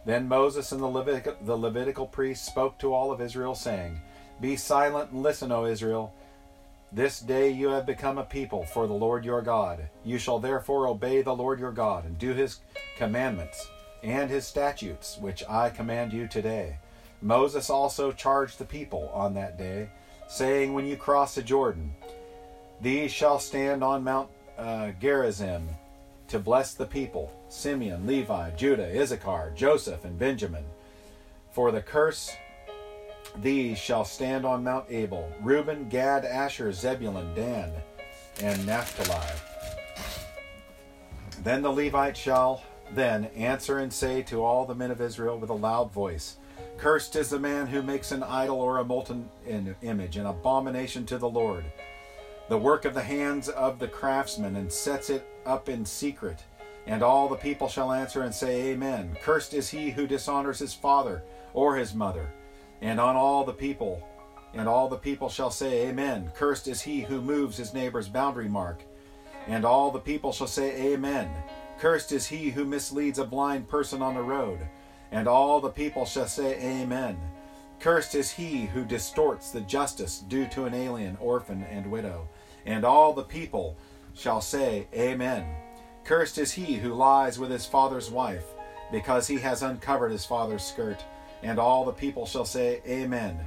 Then 0.04 0.28
Moses 0.28 0.72
and 0.72 0.82
the, 0.82 1.36
the 1.42 1.56
Levitical 1.56 2.06
priests 2.06 2.46
spoke 2.46 2.78
to 2.78 2.92
all 2.92 3.12
of 3.12 3.20
Israel, 3.20 3.54
saying, 3.54 4.00
Be 4.40 4.56
silent 4.56 5.12
and 5.12 5.22
listen, 5.22 5.52
O 5.52 5.66
Israel. 5.66 6.12
This 6.90 7.20
day 7.20 7.50
you 7.50 7.68
have 7.68 7.86
become 7.86 8.18
a 8.18 8.24
people 8.24 8.66
for 8.66 8.86
the 8.86 8.92
Lord 8.92 9.24
your 9.24 9.40
God. 9.40 9.88
You 10.04 10.18
shall 10.18 10.38
therefore 10.38 10.88
obey 10.88 11.22
the 11.22 11.34
Lord 11.34 11.58
your 11.58 11.72
God 11.72 12.04
and 12.04 12.18
do 12.18 12.34
his 12.34 12.60
commandments 12.98 13.66
and 14.02 14.28
his 14.28 14.46
statutes, 14.46 15.16
which 15.18 15.42
I 15.48 15.70
command 15.70 16.12
you 16.12 16.26
today. 16.26 16.76
Moses 17.22 17.70
also 17.70 18.12
charged 18.12 18.58
the 18.58 18.64
people 18.64 19.08
on 19.14 19.32
that 19.34 19.56
day, 19.56 19.88
saying, 20.28 20.74
When 20.74 20.84
you 20.84 20.96
cross 20.96 21.36
the 21.36 21.42
Jordan, 21.42 21.94
these 22.80 23.12
shall 23.12 23.38
stand 23.38 23.84
on 23.84 24.02
Mount 24.02 24.28
uh, 24.58 24.90
Gerizim 25.00 25.68
to 26.28 26.38
bless 26.38 26.74
the 26.74 26.86
people 26.86 27.32
Simeon, 27.48 28.06
Levi, 28.06 28.50
Judah, 28.50 29.00
Issachar, 29.00 29.52
Joseph, 29.54 30.04
and 30.04 30.18
Benjamin. 30.18 30.64
For 31.50 31.70
the 31.70 31.82
curse 31.82 32.32
these 33.36 33.78
shall 33.78 34.04
stand 34.04 34.44
on 34.44 34.64
Mount 34.64 34.86
Ebal 34.90 35.30
Reuben, 35.40 35.88
Gad, 35.88 36.24
Asher, 36.24 36.72
Zebulun, 36.72 37.34
Dan, 37.34 37.72
and 38.40 38.66
Naphtali. 38.66 39.38
Then 41.42 41.62
the 41.62 41.72
Levite 41.72 42.16
shall 42.16 42.62
then 42.94 43.26
answer 43.36 43.78
and 43.78 43.92
say 43.92 44.22
to 44.22 44.44
all 44.44 44.66
the 44.66 44.74
men 44.74 44.90
of 44.90 45.00
Israel 45.00 45.38
with 45.38 45.50
a 45.50 45.54
loud 45.54 45.92
voice 45.92 46.36
Cursed 46.78 47.16
is 47.16 47.30
the 47.30 47.38
man 47.38 47.66
who 47.66 47.82
makes 47.82 48.12
an 48.12 48.22
idol 48.22 48.60
or 48.60 48.78
a 48.78 48.84
molten 48.84 49.28
image, 49.82 50.16
an 50.16 50.26
abomination 50.26 51.06
to 51.06 51.18
the 51.18 51.28
Lord, 51.28 51.64
the 52.52 52.58
work 52.58 52.84
of 52.84 52.92
the 52.92 53.02
hands 53.02 53.48
of 53.48 53.78
the 53.78 53.88
craftsman, 53.88 54.56
and 54.56 54.70
sets 54.70 55.08
it 55.08 55.26
up 55.46 55.70
in 55.70 55.86
secret. 55.86 56.44
And 56.86 57.02
all 57.02 57.26
the 57.26 57.34
people 57.34 57.66
shall 57.66 57.92
answer 57.92 58.24
and 58.24 58.34
say, 58.34 58.72
Amen. 58.72 59.16
Cursed 59.22 59.54
is 59.54 59.70
he 59.70 59.88
who 59.88 60.06
dishonors 60.06 60.58
his 60.58 60.74
father 60.74 61.22
or 61.54 61.76
his 61.76 61.94
mother 61.94 62.28
and 62.82 63.00
on 63.00 63.16
all 63.16 63.42
the 63.42 63.54
people. 63.54 64.06
And 64.52 64.68
all 64.68 64.86
the 64.86 64.98
people 64.98 65.30
shall 65.30 65.50
say, 65.50 65.88
Amen. 65.88 66.30
Cursed 66.34 66.68
is 66.68 66.82
he 66.82 67.00
who 67.00 67.22
moves 67.22 67.56
his 67.56 67.72
neighbor's 67.72 68.10
boundary 68.10 68.50
mark. 68.50 68.82
And 69.46 69.64
all 69.64 69.90
the 69.90 69.98
people 69.98 70.30
shall 70.30 70.46
say, 70.46 70.92
Amen. 70.92 71.30
Cursed 71.78 72.12
is 72.12 72.26
he 72.26 72.50
who 72.50 72.66
misleads 72.66 73.18
a 73.18 73.24
blind 73.24 73.66
person 73.66 74.02
on 74.02 74.12
the 74.12 74.20
road. 74.22 74.60
And 75.10 75.26
all 75.26 75.58
the 75.58 75.70
people 75.70 76.04
shall 76.04 76.26
say, 76.26 76.60
Amen. 76.60 77.16
Cursed 77.80 78.14
is 78.14 78.30
he 78.30 78.66
who 78.66 78.84
distorts 78.84 79.52
the 79.52 79.62
justice 79.62 80.18
due 80.18 80.46
to 80.48 80.66
an 80.66 80.74
alien, 80.74 81.16
orphan, 81.18 81.64
and 81.64 81.90
widow. 81.90 82.28
And 82.66 82.84
all 82.84 83.12
the 83.12 83.24
people 83.24 83.76
shall 84.14 84.40
say, 84.40 84.86
Amen. 84.94 85.46
Cursed 86.04 86.38
is 86.38 86.52
he 86.52 86.74
who 86.74 86.94
lies 86.94 87.38
with 87.38 87.50
his 87.50 87.66
father's 87.66 88.10
wife, 88.10 88.44
because 88.90 89.26
he 89.26 89.38
has 89.38 89.62
uncovered 89.62 90.12
his 90.12 90.26
father's 90.26 90.64
skirt. 90.64 91.02
And 91.42 91.58
all 91.58 91.84
the 91.84 91.92
people 91.92 92.26
shall 92.26 92.44
say, 92.44 92.80
Amen. 92.86 93.38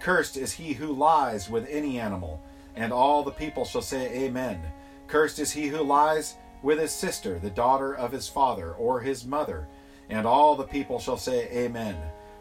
Cursed 0.00 0.36
is 0.36 0.52
he 0.52 0.72
who 0.72 0.92
lies 0.92 1.48
with 1.48 1.68
any 1.68 1.98
animal. 1.98 2.42
And 2.76 2.92
all 2.92 3.22
the 3.22 3.30
people 3.30 3.64
shall 3.64 3.82
say, 3.82 4.24
Amen. 4.24 4.60
Cursed 5.06 5.38
is 5.38 5.52
he 5.52 5.68
who 5.68 5.82
lies 5.82 6.36
with 6.62 6.78
his 6.78 6.92
sister, 6.92 7.38
the 7.38 7.50
daughter 7.50 7.94
of 7.94 8.12
his 8.12 8.28
father, 8.28 8.72
or 8.74 9.00
his 9.00 9.24
mother. 9.24 9.66
And 10.08 10.26
all 10.26 10.56
the 10.56 10.64
people 10.64 10.98
shall 10.98 11.16
say, 11.16 11.48
Amen. 11.50 11.96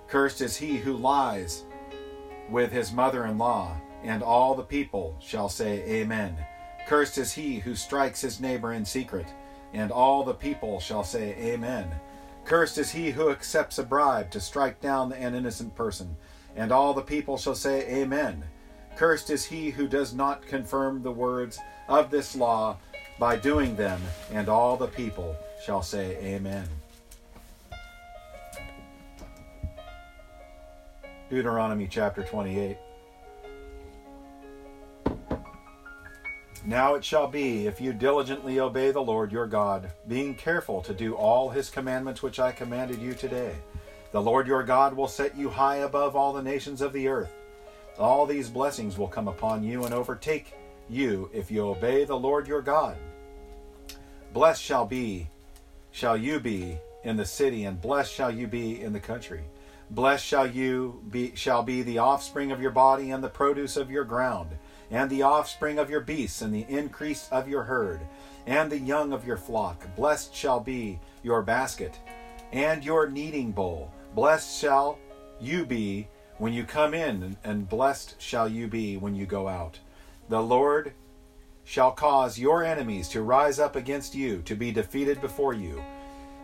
Cursed 0.08 0.42
is 0.42 0.58
he 0.58 0.78
who 0.78 0.96
lies 0.96 1.64
with 2.50 2.72
his 2.72 2.92
mother 2.92 3.26
in 3.26 3.38
law. 3.38 3.76
And 4.04 4.24
all 4.24 4.56
the 4.56 4.64
people 4.64 5.18
shall 5.20 5.50
say, 5.50 5.80
Amen. 5.88 6.38
Cursed 6.88 7.18
is 7.18 7.34
he 7.34 7.60
who 7.60 7.76
strikes 7.76 8.22
his 8.22 8.40
neighbor 8.40 8.74
in 8.74 8.86
secret. 8.86 9.28
And 9.74 9.92
all 9.92 10.24
the 10.24 10.34
people 10.34 10.80
shall 10.80 11.04
say, 11.04 11.36
Amen. 11.38 11.90
Cursed 12.46 12.78
is 12.78 12.92
he 12.92 13.12
who 13.12 13.30
accepts 13.30 13.78
a 13.78 13.84
bribe 13.84 14.32
to 14.32 14.40
strike 14.40 14.80
down 14.80 15.12
an 15.12 15.36
innocent 15.36 15.76
person. 15.76 16.16
And 16.56 16.72
all 16.72 16.94
the 16.94 17.02
people 17.02 17.38
shall 17.38 17.56
say, 17.56 17.82
Amen. 17.88 18.44
Cursed 18.96 19.30
is 19.30 19.46
he 19.46 19.70
who 19.70 19.88
does 19.88 20.14
not 20.14 20.48
confirm 20.48 21.04
the 21.04 21.12
words 21.12 21.60
of 21.90 22.10
this 22.10 22.36
law 22.36 22.78
by 23.20 23.36
doing 23.36 23.76
them. 23.76 24.02
And 24.32 24.48
all 24.48 24.78
the 24.78 24.88
people 24.88 25.36
shall 25.64 25.82
say, 25.82 26.18
Amen. 26.24 26.68
Deuteronomy 31.30 31.88
chapter 31.92 32.24
28. 32.24 32.78
Now 36.68 36.96
it 36.96 37.06
shall 37.06 37.28
be, 37.28 37.66
if 37.66 37.80
you 37.80 37.94
diligently 37.94 38.60
obey 38.60 38.92
the 38.92 39.00
Lord 39.00 39.32
your 39.32 39.48
God, 39.48 39.90
being 40.10 40.36
careful 40.36 40.82
to 40.82 40.94
do 40.94 41.16
all 41.16 41.50
his 41.50 41.70
commandments 41.70 42.22
which 42.22 42.42
I 42.42 42.52
commanded 42.52 43.02
you 43.02 43.14
today, 43.14 43.56
the 44.12 44.22
Lord 44.22 44.48
your 44.48 44.64
God 44.64 44.94
will 44.94 45.08
set 45.08 45.38
you 45.38 45.50
high 45.50 45.78
above 45.78 46.18
all 46.18 46.34
the 46.34 46.44
nations 46.44 46.82
of 46.82 46.92
the 46.92 47.08
earth. 47.08 47.32
All 47.98 48.26
these 48.26 48.50
blessings 48.50 48.98
will 48.98 49.08
come 49.08 49.30
upon 49.30 49.64
you 49.64 49.86
and 49.86 49.94
overtake 49.94 50.56
you 50.90 51.30
if 51.34 51.50
you 51.50 51.66
obey 51.66 52.04
the 52.04 52.20
Lord 52.20 52.50
your 52.50 52.62
God. 52.62 52.98
Blessed 54.34 54.62
shall 54.62 54.86
be, 54.86 55.30
shall 55.92 56.18
you 56.18 56.38
be 56.38 56.78
in 57.06 57.16
the 57.16 57.26
city, 57.26 57.64
and 57.64 57.82
blessed 57.82 58.14
shall 58.14 58.30
you 58.30 58.46
be 58.46 58.82
in 58.82 58.92
the 58.92 59.00
country. 59.00 59.46
Blessed 59.90 60.26
shall 60.26 60.46
you 60.46 61.02
be 61.10 61.34
shall 61.34 61.64
be 61.64 61.82
the 61.82 62.00
offspring 62.00 62.52
of 62.52 62.60
your 62.60 62.72
body 62.72 63.12
and 63.12 63.24
the 63.24 63.30
produce 63.30 63.78
of 63.78 63.90
your 63.90 64.04
ground 64.04 64.50
and 64.92 65.10
the 65.10 65.22
offspring 65.22 65.80
of 65.80 65.90
your 65.90 66.02
beasts, 66.02 66.42
and 66.42 66.54
the 66.54 66.66
increase 66.70 67.28
of 67.32 67.48
your 67.48 67.64
herd, 67.64 68.00
and 68.46 68.72
the 68.72 68.80
young 68.80 69.12
of 69.14 69.26
your 69.26 69.38
flock. 69.38 69.88
Blessed 69.96 70.34
shall 70.34 70.60
be 70.60 71.00
your 71.24 71.42
basket 71.42 72.00
and 72.52 72.84
your 72.84 73.10
kneading 73.10 73.52
bowl. 73.52 73.92
Blessed 74.16 74.60
shall 74.60 74.98
you 75.40 75.66
be 75.66 76.08
when 76.38 76.54
you 76.54 76.64
come 76.64 76.94
in, 76.94 77.36
and 77.44 77.70
blessed 77.70 78.16
shall 78.22 78.48
you 78.48 78.68
be 78.68 78.98
when 78.98 79.16
you 79.16 79.26
go 79.26 79.48
out. 79.48 79.80
The 80.30 80.42
Lord 80.42 80.94
shall 81.64 81.92
cause 81.92 82.40
your 82.40 82.64
enemies 82.64 83.10
to 83.10 83.22
rise 83.22 83.60
up 83.60 83.76
against 83.76 84.16
you, 84.16 84.42
to 84.44 84.56
be 84.56 84.72
defeated 84.72 85.20
before 85.20 85.54
you. 85.54 85.84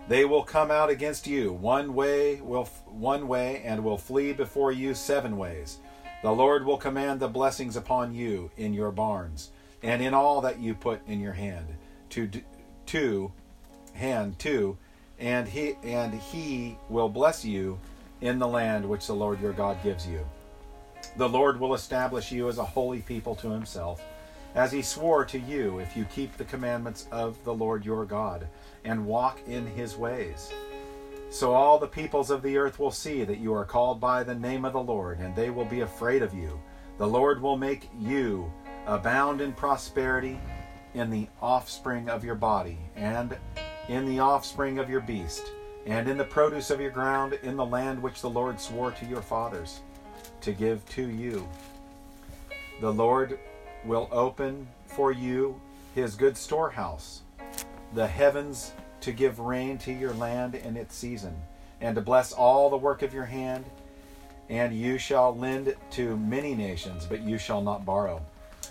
They 0.09 0.25
will 0.25 0.43
come 0.43 0.69
out 0.69 0.89
against 0.89 1.27
you 1.27 1.53
one 1.53 1.93
way 1.93 2.41
will 2.41 2.65
one 2.85 3.27
way 3.27 3.61
and 3.63 3.83
will 3.83 3.97
flee 3.97 4.33
before 4.33 4.73
you 4.73 4.93
seven 4.93 5.37
ways. 5.37 5.77
The 6.23 6.31
Lord 6.31 6.65
will 6.65 6.77
command 6.77 7.19
the 7.19 7.27
blessings 7.27 7.75
upon 7.75 8.15
you 8.15 8.49
in 8.55 8.73
your 8.73 8.91
barns 8.91 9.51
and 9.83 10.01
in 10.01 10.13
all 10.13 10.39
that 10.39 10.57
you 10.57 10.73
put 10.73 11.05
in 11.05 11.19
your 11.19 11.33
hand 11.33 11.67
to 12.11 12.29
to 12.85 13.31
hand 13.93 14.39
to 14.39 14.77
and 15.19 15.49
he 15.49 15.75
and 15.83 16.13
he 16.13 16.77
will 16.87 17.09
bless 17.09 17.43
you 17.43 17.77
in 18.21 18.39
the 18.39 18.47
land 18.47 18.87
which 18.87 19.07
the 19.07 19.13
Lord 19.13 19.41
your 19.41 19.51
God 19.51 19.77
gives 19.83 20.07
you. 20.07 20.25
The 21.17 21.27
Lord 21.27 21.59
will 21.59 21.73
establish 21.73 22.31
you 22.31 22.47
as 22.47 22.57
a 22.57 22.63
holy 22.63 23.01
people 23.01 23.35
to 23.35 23.49
himself, 23.49 24.01
as 24.55 24.71
he 24.71 24.81
swore 24.81 25.25
to 25.25 25.37
you 25.37 25.79
if 25.79 25.97
you 25.97 26.05
keep 26.05 26.37
the 26.37 26.45
commandments 26.45 27.05
of 27.11 27.43
the 27.43 27.53
Lord 27.53 27.85
your 27.85 28.05
God 28.05 28.47
and 28.85 29.05
walk 29.05 29.41
in 29.45 29.67
his 29.67 29.97
ways. 29.97 30.53
So 31.33 31.55
all 31.55 31.79
the 31.79 31.87
peoples 31.87 32.29
of 32.29 32.43
the 32.43 32.57
earth 32.57 32.77
will 32.77 32.91
see 32.91 33.23
that 33.23 33.39
you 33.39 33.55
are 33.55 33.65
called 33.65 33.99
by 33.99 34.21
the 34.21 34.35
name 34.35 34.65
of 34.65 34.73
the 34.73 34.83
Lord, 34.83 35.17
and 35.17 35.35
they 35.35 35.49
will 35.49 35.65
be 35.65 35.81
afraid 35.81 36.21
of 36.21 36.31
you. 36.31 36.61
The 36.99 37.07
Lord 37.07 37.41
will 37.41 37.57
make 37.57 37.89
you 37.99 38.53
abound 38.85 39.41
in 39.41 39.51
prosperity 39.51 40.39
in 40.93 41.09
the 41.09 41.27
offspring 41.41 42.07
of 42.07 42.23
your 42.23 42.35
body, 42.35 42.77
and 42.95 43.35
in 43.89 44.05
the 44.05 44.19
offspring 44.19 44.77
of 44.77 44.91
your 44.91 45.01
beast, 45.01 45.51
and 45.87 46.07
in 46.07 46.17
the 46.17 46.23
produce 46.23 46.69
of 46.69 46.79
your 46.79 46.91
ground, 46.91 47.33
in 47.41 47.57
the 47.57 47.65
land 47.65 48.03
which 48.03 48.21
the 48.21 48.29
Lord 48.29 48.59
swore 48.59 48.91
to 48.91 49.05
your 49.07 49.23
fathers 49.23 49.81
to 50.41 50.53
give 50.53 50.87
to 50.89 51.09
you. 51.09 51.49
The 52.79 52.93
Lord 52.93 53.39
will 53.85 54.07
open 54.11 54.67
for 54.85 55.11
you 55.11 55.59
his 55.95 56.13
good 56.13 56.37
storehouse, 56.37 57.23
the 57.95 58.05
heavens 58.05 58.73
to 59.03 59.11
give 59.11 59.39
rain 59.39 59.77
to 59.77 59.91
your 59.91 60.13
land 60.13 60.55
in 60.55 60.77
its 60.77 60.95
season, 60.95 61.35
and 61.81 61.95
to 61.95 62.01
bless 62.01 62.31
all 62.31 62.69
the 62.69 62.77
work 62.77 63.01
of 63.01 63.13
your 63.13 63.25
hand. 63.25 63.65
And 64.49 64.73
you 64.73 64.97
shall 64.97 65.35
lend 65.35 65.75
to 65.91 66.17
many 66.17 66.55
nations, 66.55 67.05
but 67.05 67.21
you 67.21 67.37
shall 67.37 67.61
not 67.61 67.85
borrow. 67.85 68.25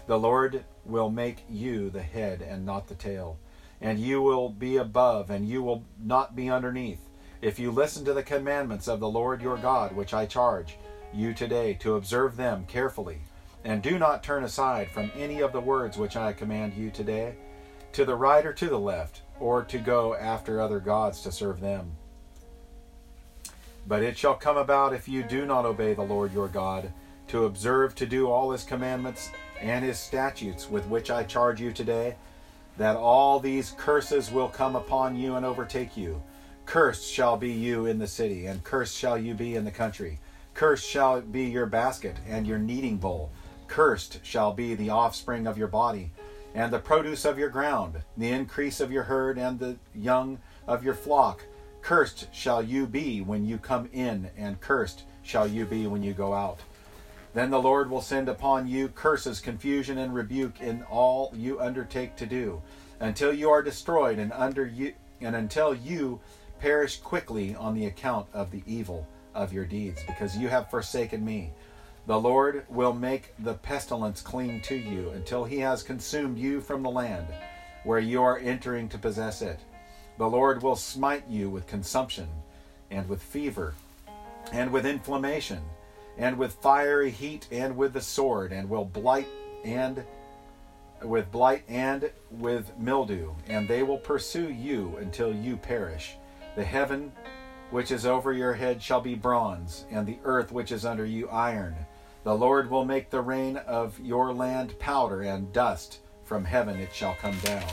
The 0.07 0.19
Lord 0.19 0.65
will 0.87 1.11
make 1.11 1.45
you 1.51 1.91
the 1.91 2.03
head 2.03 2.41
and 2.41 2.65
not 2.65 2.89
the 2.89 2.95
tail, 2.95 3.39
and 3.83 3.99
you 3.99 4.23
will 4.23 4.49
be 4.49 4.79
above, 4.79 5.29
and 5.29 5.47
you 5.47 5.63
will 5.63 5.85
not 6.03 6.35
be 6.35 6.49
underneath. 6.49 7.01
If 7.43 7.59
you 7.59 7.71
listen 7.71 8.05
to 8.07 8.15
the 8.15 8.23
commandments 8.23 8.89
of 8.89 9.01
the 9.01 9.11
Lord 9.11 9.43
your 9.43 9.59
God, 9.59 9.95
which 9.95 10.15
I 10.15 10.25
charge 10.25 10.77
you 11.13 11.35
today 11.35 11.75
to 11.81 11.97
observe 11.97 12.37
them 12.37 12.65
carefully, 12.67 13.19
and 13.65 13.83
do 13.83 13.99
not 13.99 14.23
turn 14.23 14.45
aside 14.45 14.91
from 14.91 15.13
any 15.15 15.41
of 15.41 15.53
the 15.53 15.61
words 15.61 15.99
which 15.99 16.17
I 16.17 16.33
command 16.33 16.73
you 16.75 16.91
today, 16.91 17.35
to 17.93 18.07
the 18.07 18.15
right 18.15 18.47
or 18.47 18.55
to 18.55 18.69
the 18.69 18.79
left 18.79 19.21
or 19.43 19.65
to 19.65 19.77
go 19.77 20.15
after 20.15 20.61
other 20.61 20.79
gods 20.79 21.21
to 21.21 21.33
serve 21.33 21.61
them. 21.61 21.91
But 23.89 24.05
it 24.05 24.17
shall 24.17 24.35
come 24.35 24.57
about 24.57 24.95
if 24.95 25.09
you 25.09 25.25
do 25.25 25.45
not 25.45 25.67
obey 25.67 25.95
the 25.95 26.03
Lord 26.03 26.33
your 26.33 26.47
God, 26.47 26.93
to 27.27 27.47
observe 27.47 27.97
to 27.97 28.07
do 28.07 28.31
all 28.31 28.53
his 28.53 28.63
commandments 28.63 29.31
and 29.61 29.85
his 29.85 29.99
statutes 29.99 30.71
with 30.71 30.87
which 30.87 31.11
I 31.11 31.25
charge 31.25 31.61
you 31.61 31.73
today, 31.73 32.15
that 32.79 32.95
all 32.95 33.41
these 33.41 33.75
curses 33.77 34.31
will 34.31 34.49
come 34.49 34.77
upon 34.77 35.17
you 35.17 35.35
and 35.35 35.45
overtake 35.45 35.97
you. 35.97 36.23
Cursed 36.65 37.11
shall 37.11 37.37
be 37.37 37.51
you 37.51 37.87
in 37.87 37.99
the 37.99 38.07
city, 38.07 38.47
and 38.47 38.63
cursed 38.63 38.97
shall 38.97 39.19
you 39.19 39.35
be 39.35 39.57
in 39.57 39.65
the 39.65 39.73
country. 39.73 40.21
Cursed 40.55 40.89
shall 40.89 41.21
be 41.21 41.45
your 41.45 41.67
basket 41.67 42.17
and 42.29 42.47
your 42.47 42.59
kneading 42.59 42.99
bowl. 42.99 43.33
Cursed 43.67 44.25
shall 44.25 44.53
be 44.53 44.77
the 44.77 44.91
offspring 44.91 45.49
of 45.49 45.59
your 45.59 45.69
body 45.69 46.13
and 46.55 46.73
the 46.73 46.79
produce 46.79 47.25
of 47.25 47.39
your 47.39 47.49
ground, 47.49 48.03
the 48.17 48.31
increase 48.31 48.81
of 48.81 48.93
your 48.93 49.05
herd, 49.05 49.39
and 49.39 49.59
the 49.59 49.77
young 49.95 50.39
of 50.67 50.85
your 50.85 50.95
flock. 50.95 51.43
Cursed 51.81 52.33
shall 52.33 52.63
you 52.63 52.87
be 52.87 53.21
when 53.21 53.45
you 53.45 53.59
come 53.59 53.89
in, 53.93 54.31
and 54.37 54.61
cursed 54.61 55.05
shall 55.23 55.47
you 55.47 55.65
be 55.65 55.87
when 55.87 56.03
you 56.03 56.13
go 56.13 56.33
out. 56.33 56.61
Then 57.35 57.51
the 57.51 57.63
Lord 57.63 57.91
will 57.91 58.03
send 58.03 58.29
upon 58.29 58.69
you 58.69 58.89
curses, 58.89 59.41
confusion, 59.41 59.99
and 59.99 60.15
rebuke 60.15 60.61
in 60.61 60.83
all 60.85 61.33
you 61.35 61.61
undertake 61.61 62.15
to 62.17 62.27
do, 62.27 62.61
until 63.01 63.33
you 63.33 63.51
are 63.51 63.63
destroyed, 63.63 64.19
and 64.19 64.33
under 64.33 64.67
you, 64.67 64.93
and 65.21 65.35
until 65.35 65.75
you 65.75 66.21
perish 66.61 66.99
quickly 66.99 67.55
on 67.57 67.75
the 67.75 67.87
account 67.87 68.27
of 68.33 68.51
the 68.51 68.63
evil 68.67 69.09
of 69.35 69.53
your 69.53 69.65
deeds, 69.65 70.01
because 70.07 70.37
you 70.37 70.49
have 70.49 70.71
forsaken 70.71 71.25
me. 71.25 71.51
The 72.05 72.19
Lord 72.19 72.67
will 72.69 72.93
make 72.93 73.33
the 73.39 73.55
pestilence 73.55 74.23
cling 74.23 74.61
to 74.63 74.75
you 74.75 75.11
until 75.11 75.45
he 75.45 75.59
has 75.61 75.85
consumed 75.85 76.37
you 76.37 76.61
from 76.61 76.83
the 76.83 76.91
land 76.91 77.29
where 77.85 78.01
you 78.01 78.21
are 78.23 78.39
entering 78.39 78.89
to 78.89 78.99
possess 78.99 79.41
it. 79.41 79.61
The 80.19 80.29
Lord 80.29 80.65
will 80.65 80.75
smite 80.75 81.29
you 81.29 81.49
with 81.49 81.69
consumption 81.69 82.27
and 82.91 83.09
with 83.09 83.23
fever 83.23 83.75
and 84.53 84.73
with 84.73 84.85
inflammation 84.85 85.63
and 86.19 86.37
with 86.39 86.55
fiery 86.55 87.11
heat 87.11 87.47
and 87.53 87.77
with 87.77 87.93
the 87.93 88.01
sword 88.01 88.53
and 88.53 88.69
will 88.69 88.85
blight 88.85 89.29
and 89.65 90.03
with 91.05 91.31
blight 91.31 91.63
and 91.69 92.11
with 92.33 92.77
mildew 92.79 93.33
and 93.47 93.69
they 93.69 93.85
will 93.85 93.99
pursue 93.99 94.51
you 94.51 94.97
until 94.97 95.33
you 95.33 95.57
perish. 95.57 96.17
The 96.57 96.65
heaven 96.65 97.13
which 97.71 97.93
is 97.93 98.05
over 98.05 98.33
your 98.33 98.55
head 98.55 98.83
shall 98.83 99.01
be 99.01 99.15
bronze 99.15 99.85
and 99.89 100.05
the 100.05 100.19
earth 100.25 100.51
which 100.51 100.73
is 100.73 100.85
under 100.85 101.07
you 101.07 101.29
iron 101.29 101.77
the 102.25 102.35
Lord 102.35 102.71
will 102.71 102.85
make 102.85 103.11
the 103.11 103.21
rain 103.21 103.57
of 103.57 103.99
your 104.01 104.33
land 104.33 104.79
powder 104.79 105.23
and 105.23 105.53
dust. 105.53 106.01
From 106.25 106.45
heaven 106.45 106.79
it 106.79 106.95
shall 106.95 107.15
come 107.15 107.39
down 107.41 107.65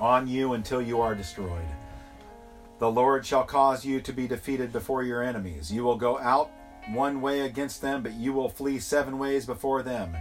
on 0.00 0.28
you 0.28 0.52
until 0.52 0.80
you 0.80 1.00
are 1.00 1.14
destroyed. 1.14 1.66
The 2.78 2.90
Lord 2.90 3.26
shall 3.26 3.44
cause 3.44 3.84
you 3.84 4.00
to 4.00 4.12
be 4.12 4.28
defeated 4.28 4.72
before 4.72 5.02
your 5.02 5.22
enemies. 5.22 5.72
You 5.72 5.82
will 5.82 5.96
go 5.96 6.18
out 6.18 6.50
one 6.90 7.20
way 7.20 7.40
against 7.40 7.82
them, 7.82 8.02
but 8.02 8.14
you 8.14 8.32
will 8.32 8.48
flee 8.48 8.78
seven 8.78 9.18
ways 9.18 9.44
before 9.46 9.82
them, 9.82 10.16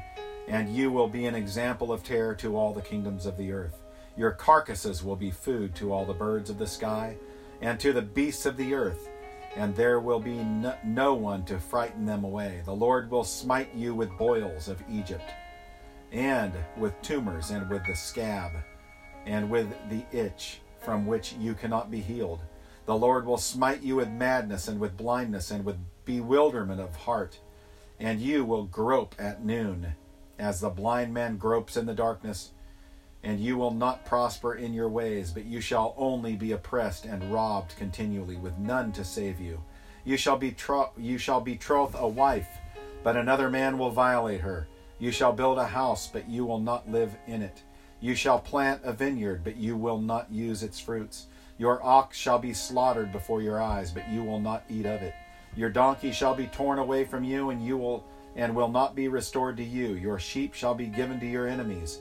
and 0.48 0.76
you 0.76 0.92
will 0.92 1.08
be 1.08 1.26
an 1.28 1.36
example 1.36 1.92
of 1.92 2.04
terror 2.04 2.34
to 2.36 2.58
all 2.58 2.74
the 2.74 2.82
kingdoms 2.82 3.26
of 3.26 3.38
the 3.38 3.52
earth. 3.52 3.78
Your 4.18 4.32
carcasses 4.32 5.04
will 5.04 5.16
be 5.16 5.30
food 5.30 5.76
to 5.76 5.94
all 5.94 6.06
the 6.06 6.14
birds 6.14 6.50
of 6.50 6.58
the 6.58 6.66
sky 6.66 7.18
and 7.62 7.80
to 7.80 7.94
the 7.94 8.02
beasts 8.02 8.46
of 8.46 8.58
the 8.58 8.74
earth 8.74 9.08
and 9.58 9.76
there 9.76 10.00
will 10.00 10.20
be 10.20 10.44
no, 10.84 11.14
one 11.16 11.44
to 11.46 11.60
frighten 11.60 12.06
them 12.06 12.24
away. 12.24 12.62
The 12.64 12.76
Lord 12.76 13.10
will 13.10 13.24
smite 13.24 13.74
you 13.76 13.96
with 13.96 14.18
boils 14.18 14.68
of 14.68 14.82
Egypt. 14.90 15.30
and 16.12 16.54
with 16.78 17.02
tumors, 17.02 17.50
and 17.52 17.70
with 17.70 17.86
the 17.86 17.96
scab, 17.96 18.52
and 19.26 19.50
with 19.50 19.68
the 19.90 20.06
itch, 20.12 20.62
from 20.80 21.06
which 21.06 21.34
you 21.34 21.54
cannot 21.54 21.92
be 21.92 22.00
healed. 22.00 22.40
The 22.86 22.96
Lord 22.96 23.26
will 23.26 23.38
smite 23.38 23.82
you 23.82 23.98
with 23.98 24.10
madness, 24.10 24.68
and 24.68 24.80
with 24.80 24.96
blindness, 24.96 25.52
and 25.52 25.66
with 25.66 25.78
bewilderment 26.06 26.80
of 26.80 26.96
heart, 26.96 27.40
and 28.00 28.22
you 28.22 28.46
will 28.46 28.64
grope 28.64 29.16
at 29.20 29.44
noon, 29.44 29.96
as 30.40 30.62
the 30.62 30.70
blind 30.70 31.14
man 31.14 31.38
gropes 31.38 31.76
in 31.76 31.86
the 31.86 31.94
darkness. 31.94 32.52
And 33.27 33.41
you 33.41 33.57
will 33.57 33.72
not 33.72 34.05
prosper 34.05 34.55
in 34.55 34.74
your 34.74 34.88
ways, 34.88 35.31
but 35.31 35.43
you 35.43 35.60
shall 35.60 35.93
only 35.98 36.38
be 36.38 36.53
oppressed 36.53 37.03
and 37.03 37.29
robbed 37.29 37.75
continually, 37.75 38.38
with 38.38 38.57
none 38.57 38.93
to 38.93 39.03
save 39.03 39.41
you. 39.41 39.62
You 40.05 40.15
shall 40.15 40.39
betro- 40.39 40.91
you 40.98 41.17
shall 41.17 41.41
betroth 41.41 41.93
a 42.00 42.07
wife, 42.07 42.48
but 43.03 43.17
another 43.17 43.50
man 43.50 43.77
will 43.77 43.91
violate 43.91 44.39
her. 44.39 44.69
You 44.98 45.12
shall 45.12 45.34
build 45.34 45.57
a 45.57 45.67
house, 45.67 46.07
but 46.07 46.29
you 46.29 46.46
will 46.46 46.62
not 46.62 46.89
live 46.89 47.17
in 47.27 47.41
it. 47.41 47.63
You 48.00 48.15
shall 48.15 48.39
plant 48.39 48.79
a 48.86 48.93
vineyard, 48.93 49.43
but 49.43 49.57
you 49.57 49.75
will 49.75 50.00
not 50.00 50.31
use 50.31 50.63
its 50.63 50.79
fruits. 50.79 51.27
Your 51.57 51.86
ox 51.86 52.15
shall 52.15 52.39
be 52.39 52.53
slaughtered 52.53 53.12
before 53.12 53.41
your 53.41 53.62
eyes, 53.62 53.91
but 53.91 54.07
you 54.07 54.24
will 54.24 54.39
not 54.39 54.63
eat 54.69 54.86
of 54.86 55.01
it. 55.01 55.13
Your 55.53 55.69
donkey 55.69 56.13
shall 56.13 56.34
be 56.34 56.48
torn 56.48 56.79
away 56.79 57.03
from 57.03 57.25
you, 57.25 57.50
and 57.50 57.62
you 57.62 57.75
will 57.75 58.05
and 58.38 58.55
will 58.55 58.69
not 58.69 58.96
be 58.96 59.10
restored 59.10 59.57
to 59.57 59.63
you. 59.63 59.96
Your 59.96 60.17
sheep 60.17 60.53
shall 60.53 60.75
be 60.75 60.86
given 60.86 61.19
to 61.19 61.25
your 61.25 61.48
enemies, 61.48 62.00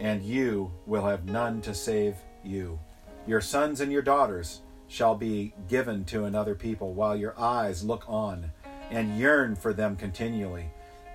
and 0.00 0.22
you 0.22 0.72
will 0.86 1.06
have 1.06 1.26
none 1.26 1.60
to 1.62 1.74
save 1.74 2.16
you. 2.42 2.80
Your 3.26 3.40
sons 3.40 3.80
and 3.80 3.92
your 3.92 4.02
daughters 4.02 4.62
shall 4.88 5.14
be 5.14 5.54
given 5.68 6.04
to 6.06 6.24
another 6.24 6.56
people, 6.56 6.94
while 6.94 7.14
your 7.14 7.38
eyes 7.38 7.84
look 7.84 8.04
on 8.08 8.50
and 8.90 9.16
yearn 9.16 9.54
for 9.54 9.72
them 9.72 9.94
continually 9.94 10.70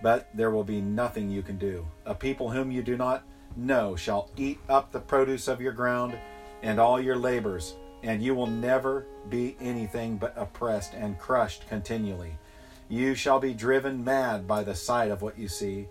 but 0.06 0.28
there 0.36 0.52
will 0.52 0.64
be 0.64 0.82
nothing 0.82 1.32
you 1.32 1.42
can 1.42 1.58
do. 1.58 1.84
A 2.06 2.14
people 2.14 2.52
whom 2.52 2.72
you 2.72 2.84
do 2.84 2.96
not 2.96 3.24
know 3.56 3.96
shall 3.96 4.30
eat 4.38 4.60
up 4.70 4.92
the 4.92 5.00
produce 5.00 5.48
of 5.48 5.60
your 5.60 5.72
ground 5.72 6.16
and 6.62 6.80
all 6.80 7.02
your 7.02 7.16
labors, 7.16 7.74
and 8.04 8.22
you 8.22 8.36
will 8.36 8.46
never 8.46 9.08
be 9.30 9.56
anything 9.60 10.18
but 10.18 10.34
oppressed 10.38 10.94
and 10.94 11.18
crushed 11.18 11.68
continually. 11.68 12.38
You 12.88 13.16
shall 13.16 13.40
be 13.40 13.56
driven 13.56 14.04
mad 14.04 14.48
by 14.48 14.64
the 14.64 14.76
sight 14.76 15.10
of 15.10 15.24
what 15.24 15.40
you 15.40 15.48
see. 15.48 15.88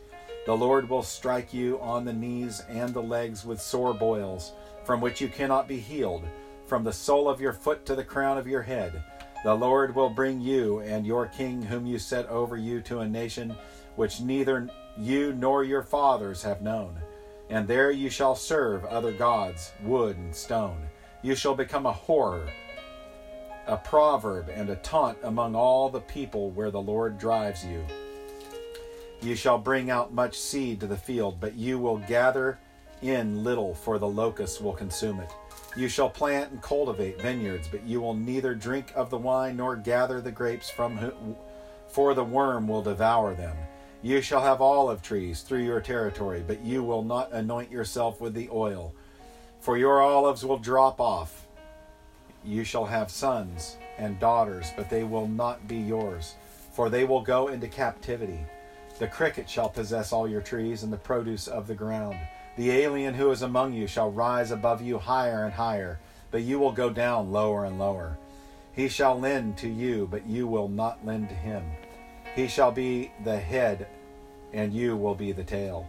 The 0.46 0.56
Lord 0.56 0.90
will 0.90 1.02
strike 1.02 1.54
you 1.54 1.80
on 1.80 2.04
the 2.04 2.12
knees 2.12 2.62
and 2.68 2.92
the 2.92 3.02
legs 3.02 3.46
with 3.46 3.60
sore 3.60 3.94
boils, 3.94 4.52
from 4.84 5.00
which 5.00 5.20
you 5.20 5.28
cannot 5.28 5.66
be 5.66 5.80
healed, 5.80 6.24
from 6.66 6.84
the 6.84 6.92
sole 6.92 7.28
of 7.30 7.40
your 7.40 7.54
foot 7.54 7.86
to 7.86 7.94
the 7.94 8.04
crown 8.04 8.36
of 8.36 8.46
your 8.46 8.60
head. 8.60 9.02
The 9.42 9.54
Lord 9.54 9.94
will 9.94 10.10
bring 10.10 10.40
you 10.40 10.80
and 10.80 11.06
your 11.06 11.26
king, 11.26 11.62
whom 11.62 11.86
you 11.86 11.98
set 11.98 12.26
over 12.28 12.58
you, 12.58 12.82
to 12.82 13.00
a 13.00 13.08
nation 13.08 13.54
which 13.96 14.20
neither 14.20 14.68
you 14.98 15.32
nor 15.32 15.64
your 15.64 15.82
fathers 15.82 16.42
have 16.42 16.60
known. 16.60 16.98
And 17.48 17.66
there 17.66 17.90
you 17.90 18.10
shall 18.10 18.34
serve 18.34 18.84
other 18.84 19.12
gods, 19.12 19.72
wood 19.82 20.16
and 20.16 20.34
stone. 20.34 20.88
You 21.22 21.34
shall 21.34 21.54
become 21.54 21.86
a 21.86 21.92
horror, 21.92 22.48
a 23.66 23.78
proverb, 23.78 24.50
and 24.54 24.68
a 24.68 24.76
taunt 24.76 25.18
among 25.22 25.54
all 25.54 25.88
the 25.88 26.00
people 26.00 26.50
where 26.50 26.70
the 26.70 26.82
Lord 26.82 27.18
drives 27.18 27.64
you. 27.64 27.84
You 29.24 29.34
shall 29.34 29.56
bring 29.56 29.90
out 29.90 30.12
much 30.12 30.38
seed 30.38 30.80
to 30.80 30.86
the 30.86 30.98
field, 30.98 31.40
but 31.40 31.54
you 31.54 31.78
will 31.78 31.96
gather 31.96 32.58
in 33.00 33.42
little, 33.42 33.74
for 33.74 33.98
the 33.98 34.06
locusts 34.06 34.60
will 34.60 34.74
consume 34.74 35.18
it. 35.18 35.32
You 35.74 35.88
shall 35.88 36.10
plant 36.10 36.50
and 36.50 36.60
cultivate 36.60 37.22
vineyards, 37.22 37.66
but 37.66 37.84
you 37.84 38.02
will 38.02 38.12
neither 38.12 38.54
drink 38.54 38.92
of 38.94 39.08
the 39.08 39.16
wine 39.16 39.56
nor 39.56 39.76
gather 39.76 40.20
the 40.20 40.30
grapes 40.30 40.68
from 40.68 41.34
for 41.88 42.12
the 42.12 42.22
worm 42.22 42.68
will 42.68 42.82
devour 42.82 43.34
them. 43.34 43.56
You 44.02 44.20
shall 44.20 44.42
have 44.42 44.60
olive 44.60 45.00
trees 45.00 45.40
through 45.40 45.64
your 45.64 45.80
territory, 45.80 46.44
but 46.46 46.62
you 46.62 46.82
will 46.82 47.02
not 47.02 47.32
anoint 47.32 47.70
yourself 47.70 48.20
with 48.20 48.34
the 48.34 48.50
oil, 48.52 48.94
for 49.58 49.78
your 49.78 50.02
olives 50.02 50.44
will 50.44 50.58
drop 50.58 51.00
off. 51.00 51.46
You 52.44 52.62
shall 52.62 52.84
have 52.84 53.10
sons 53.10 53.78
and 53.96 54.20
daughters, 54.20 54.70
but 54.76 54.90
they 54.90 55.02
will 55.02 55.28
not 55.28 55.66
be 55.66 55.78
yours, 55.78 56.34
for 56.74 56.90
they 56.90 57.04
will 57.04 57.22
go 57.22 57.48
into 57.48 57.68
captivity. 57.68 58.40
The 58.98 59.08
cricket 59.08 59.50
shall 59.50 59.68
possess 59.68 60.12
all 60.12 60.28
your 60.28 60.40
trees 60.40 60.84
and 60.84 60.92
the 60.92 60.96
produce 60.96 61.48
of 61.48 61.66
the 61.66 61.74
ground. 61.74 62.16
The 62.56 62.70
alien 62.70 63.14
who 63.14 63.32
is 63.32 63.42
among 63.42 63.72
you 63.72 63.88
shall 63.88 64.12
rise 64.12 64.52
above 64.52 64.80
you 64.80 64.98
higher 64.98 65.44
and 65.44 65.52
higher, 65.52 65.98
but 66.30 66.42
you 66.42 66.60
will 66.60 66.70
go 66.70 66.90
down 66.90 67.32
lower 67.32 67.64
and 67.64 67.78
lower. 67.78 68.16
He 68.72 68.88
shall 68.88 69.18
lend 69.18 69.56
to 69.58 69.68
you, 69.68 70.06
but 70.08 70.26
you 70.26 70.46
will 70.46 70.68
not 70.68 71.04
lend 71.04 71.28
to 71.28 71.34
him. 71.34 71.64
He 72.36 72.46
shall 72.46 72.70
be 72.70 73.10
the 73.24 73.38
head, 73.38 73.88
and 74.52 74.72
you 74.72 74.96
will 74.96 75.16
be 75.16 75.32
the 75.32 75.44
tail. 75.44 75.88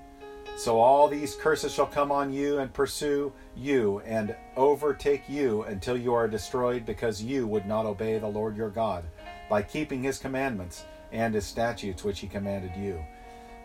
So 0.58 0.80
all 0.80 1.08
these 1.08 1.36
curses 1.36 1.74
shall 1.74 1.86
come 1.86 2.12
on 2.12 2.34
you 2.34 2.60
and 2.60 2.74
pursue 2.74 3.34
you 3.56 4.02
and 4.06 4.36
overtake 4.56 5.28
you 5.30 5.64
until 5.64 5.98
you 5.98 6.14
are 6.14 6.28
destroyed 6.28 6.86
because 6.86 7.22
you 7.22 7.46
would 7.46 7.66
not 7.66 7.86
obey 7.86 8.18
the 8.18 8.28
Lord 8.28 8.56
your 8.56 8.70
God 8.70 9.04
by 9.50 9.62
keeping 9.62 10.02
his 10.02 10.18
commandments 10.18 10.86
and 11.12 11.34
his 11.34 11.46
statutes 11.46 12.04
which 12.04 12.20
he 12.20 12.28
commanded 12.28 12.76
you. 12.76 13.04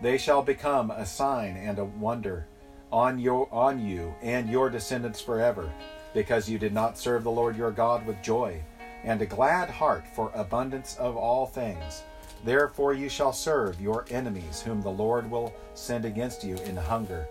They 0.00 0.18
shall 0.18 0.42
become 0.42 0.90
a 0.90 1.07
sign 1.07 1.57
and 1.57 1.79
a 1.79 1.85
wonder 1.85 2.46
on 2.92 3.18
your 3.18 3.48
on 3.53 3.85
you 3.85 4.14
and 4.22 4.48
your 4.48 4.70
descendants 4.70 5.20
forever, 5.20 5.70
because 6.14 6.48
you 6.48 6.59
did 6.59 6.72
not 6.72 6.98
serve 6.98 7.24
the 7.24 7.31
Lord 7.31 7.57
your 7.57 7.70
God 7.70 8.07
with 8.07 8.22
joy 8.22 8.62
and 9.05 9.22
a 9.22 9.26
glad 9.26 9.70
heart 9.70 10.05
for 10.14 10.31
abundance 10.35 10.96
of 10.96 11.16
all 11.16 11.46
things 11.46 12.03
Therefore 12.44 12.94
you 12.94 13.09
shall 13.09 13.33
serve 13.33 13.81
your 13.81 14.07
enemies, 14.11 14.62
whom 14.62 14.81
the 14.81 14.90
Lord 14.90 15.31
will 15.31 15.53
send 15.74 16.05
against 16.05 16.42
you 16.42 16.57
in 16.57 16.76
hunger, 16.76 17.29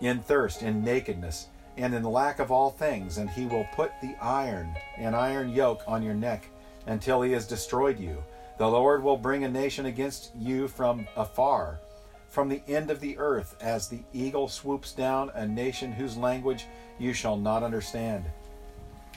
in 0.00 0.20
thirst, 0.20 0.62
in 0.62 0.84
nakedness, 0.84 1.48
and 1.76 1.92
in 1.92 2.04
lack 2.04 2.38
of 2.38 2.52
all 2.52 2.70
things, 2.70 3.18
and 3.18 3.28
he 3.28 3.46
will 3.46 3.66
put 3.74 3.90
the 4.00 4.14
iron, 4.20 4.74
an 4.96 5.14
iron 5.14 5.50
yoke 5.50 5.82
on 5.88 6.02
your 6.02 6.14
neck, 6.14 6.48
until 6.86 7.22
he 7.22 7.32
has 7.32 7.48
destroyed 7.48 7.98
you. 7.98 8.22
The 8.56 8.68
Lord 8.68 9.02
will 9.02 9.16
bring 9.16 9.42
a 9.42 9.48
nation 9.48 9.86
against 9.86 10.30
you 10.36 10.68
from 10.68 11.08
afar, 11.16 11.80
from 12.28 12.48
the 12.48 12.62
end 12.68 12.90
of 12.90 13.00
the 13.00 13.18
earth, 13.18 13.56
as 13.60 13.88
the 13.88 14.02
eagle 14.12 14.48
swoops 14.48 14.92
down, 14.92 15.30
a 15.34 15.46
nation 15.46 15.90
whose 15.90 16.16
language 16.16 16.66
you 16.98 17.12
shall 17.12 17.36
not 17.36 17.64
understand, 17.64 18.24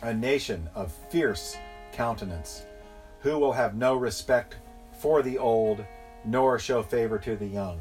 a 0.02 0.13
nation 0.13 0.67
of 0.73 0.91
fierce 1.10 1.56
countenance, 1.93 2.65
who 3.21 3.38
will 3.38 3.54
have 3.54 3.76
no 3.76 3.95
respect 3.95 4.56
for 5.00 5.21
the 5.21 5.38
old, 5.38 5.86
nor 6.26 6.58
show 6.58 6.82
favor 6.82 7.19
to 7.19 7.36
the 7.36 7.45
young. 7.45 7.80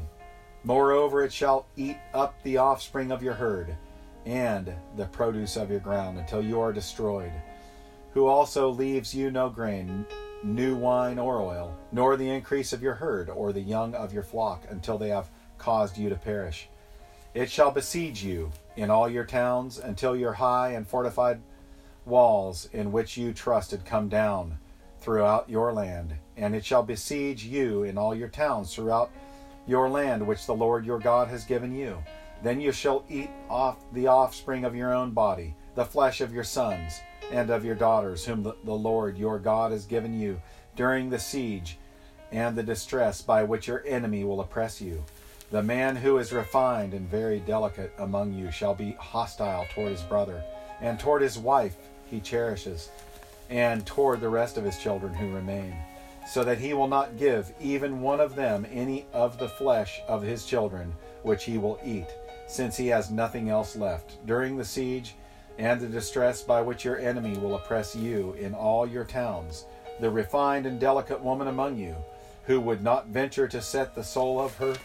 Moreover, 0.63 1.23
it 1.23 1.33
shall 1.33 1.65
eat 1.75 1.97
up 2.13 2.35
the 2.43 2.57
offspring 2.57 3.11
of 3.11 3.23
your 3.23 3.33
herd 3.33 3.75
and 4.25 4.71
the 4.95 5.05
produce 5.05 5.55
of 5.55 5.71
your 5.71 5.79
ground 5.79 6.19
until 6.19 6.43
you 6.43 6.59
are 6.59 6.73
destroyed. 6.73 7.31
Who 8.13 8.27
also 8.27 8.69
leaves 8.69 9.15
you 9.15 9.31
no 9.31 9.49
grain, 9.49 10.05
new 10.43 10.75
wine 10.75 11.19
or 11.19 11.41
oil, 11.41 11.75
nor 11.91 12.15
the 12.15 12.29
increase 12.29 12.73
of 12.73 12.81
your 12.81 12.93
herd 12.93 13.29
or 13.29 13.51
the 13.51 13.61
young 13.61 13.95
of 13.95 14.13
your 14.13 14.23
flock 14.23 14.65
until 14.69 14.97
they 14.97 15.09
have 15.09 15.29
caused 15.57 15.97
you 15.97 16.09
to 16.09 16.15
perish. 16.15 16.69
It 17.33 17.49
shall 17.49 17.71
besiege 17.71 18.23
you 18.23 18.51
in 18.75 18.89
all 18.89 19.09
your 19.09 19.25
towns 19.25 19.77
until 19.77 20.15
your 20.15 20.33
high 20.33 20.71
and 20.71 20.87
fortified 20.87 21.41
walls 22.05 22.69
in 22.71 22.91
which 22.91 23.17
you 23.17 23.33
trusted 23.33 23.85
come 23.85 24.09
down 24.09 24.57
throughout 24.99 25.49
your 25.49 25.73
land, 25.73 26.15
and 26.35 26.55
it 26.55 26.65
shall 26.65 26.83
besiege 26.83 27.43
you 27.43 27.83
in 27.83 27.97
all 27.97 28.15
your 28.15 28.29
towns 28.29 28.73
throughout 28.73 29.11
your 29.67 29.89
land 29.89 30.25
which 30.25 30.45
the 30.45 30.55
Lord 30.55 30.85
your 30.85 30.99
God 30.99 31.27
has 31.27 31.43
given 31.43 31.75
you. 31.75 32.01
Then 32.43 32.61
you 32.61 32.71
shall 32.71 33.03
eat 33.09 33.29
off 33.49 33.77
the 33.93 34.07
offspring 34.07 34.63
of 34.63 34.75
your 34.75 34.93
own 34.93 35.11
body, 35.11 35.55
the 35.75 35.85
flesh 35.85 36.21
of 36.21 36.33
your 36.33 36.43
sons 36.43 37.01
and 37.31 37.49
of 37.49 37.65
your 37.65 37.75
daughters, 37.75 38.25
whom 38.25 38.43
the, 38.43 38.73
Lord 38.73 39.17
your 39.17 39.39
God 39.39 39.71
has 39.71 39.85
given 39.85 40.19
you 40.19 40.41
during 40.75 41.09
the 41.09 41.19
siege 41.19 41.77
and 42.31 42.55
the 42.55 42.63
distress 42.63 43.21
by 43.21 43.43
which 43.43 43.67
your 43.67 43.83
enemy 43.85 44.23
will 44.23 44.41
oppress 44.41 44.81
you. 44.81 45.03
The 45.49 45.63
man 45.63 45.95
who 45.95 46.17
is 46.17 46.33
refined 46.33 46.93
and 46.93 47.09
very 47.09 47.39
delicate 47.39 47.93
among 47.97 48.33
you 48.33 48.51
shall 48.51 48.75
be 48.75 48.91
hostile 48.99 49.65
toward 49.73 49.91
his 49.91 50.01
brother, 50.01 50.43
and 50.81 50.99
toward 50.99 51.21
his 51.21 51.39
wife 51.39 51.75
he 52.05 52.19
cherishes 52.19 52.89
and 53.49 53.85
toward 53.85 54.19
the 54.19 54.29
rest 54.29 54.57
of 54.57 54.65
his 54.65 54.77
children 54.77 55.13
who 55.13 55.33
remain, 55.33 55.73
so 56.29 56.43
that 56.43 56.57
he 56.57 56.73
will 56.73 56.87
not 56.87 57.17
give 57.17 57.53
even 57.61 58.01
one 58.01 58.19
of 58.19 58.35
them 58.35 58.65
any 58.71 59.05
of 59.13 59.37
the 59.37 59.47
flesh 59.47 60.01
of 60.07 60.21
his 60.21 60.45
children 60.45 60.93
which 61.23 61.45
he 61.45 61.57
will 61.57 61.79
eat, 61.85 62.07
since 62.47 62.75
he 62.75 62.87
has 62.87 63.09
nothing 63.09 63.49
else 63.49 63.75
left. 63.75 64.25
During 64.25 64.57
the 64.57 64.65
siege 64.65 65.15
and 65.57 65.79
the 65.79 65.87
distress 65.87 66.41
by 66.41 66.61
which 66.61 66.85
your 66.85 66.99
enemy 66.99 67.37
will 67.37 67.55
oppress 67.55 67.95
you 67.95 68.33
in 68.33 68.53
all 68.53 68.87
your 68.87 69.03
towns, 69.03 69.65
the 69.99 70.09
refined 70.09 70.65
and 70.65 70.79
delicate 70.79 71.21
woman 71.21 71.47
among 71.47 71.77
you, 71.77 71.95
who 72.43 72.59
would 72.61 72.83
not 72.83 73.07
venture 73.07 73.47
to 73.47 73.61
set 73.61 73.95
the 73.95 74.03
sole 74.03 74.39
of 74.39 74.55
her 74.57 74.75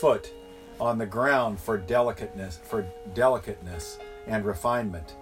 foot 0.00 0.32
on 0.80 0.98
the 0.98 1.06
ground 1.06 1.58
for 1.58 1.78
delicateness 1.78 2.58
for 2.62 2.86
delicateness 3.14 3.98
and 4.26 4.44
refinement 4.44 5.14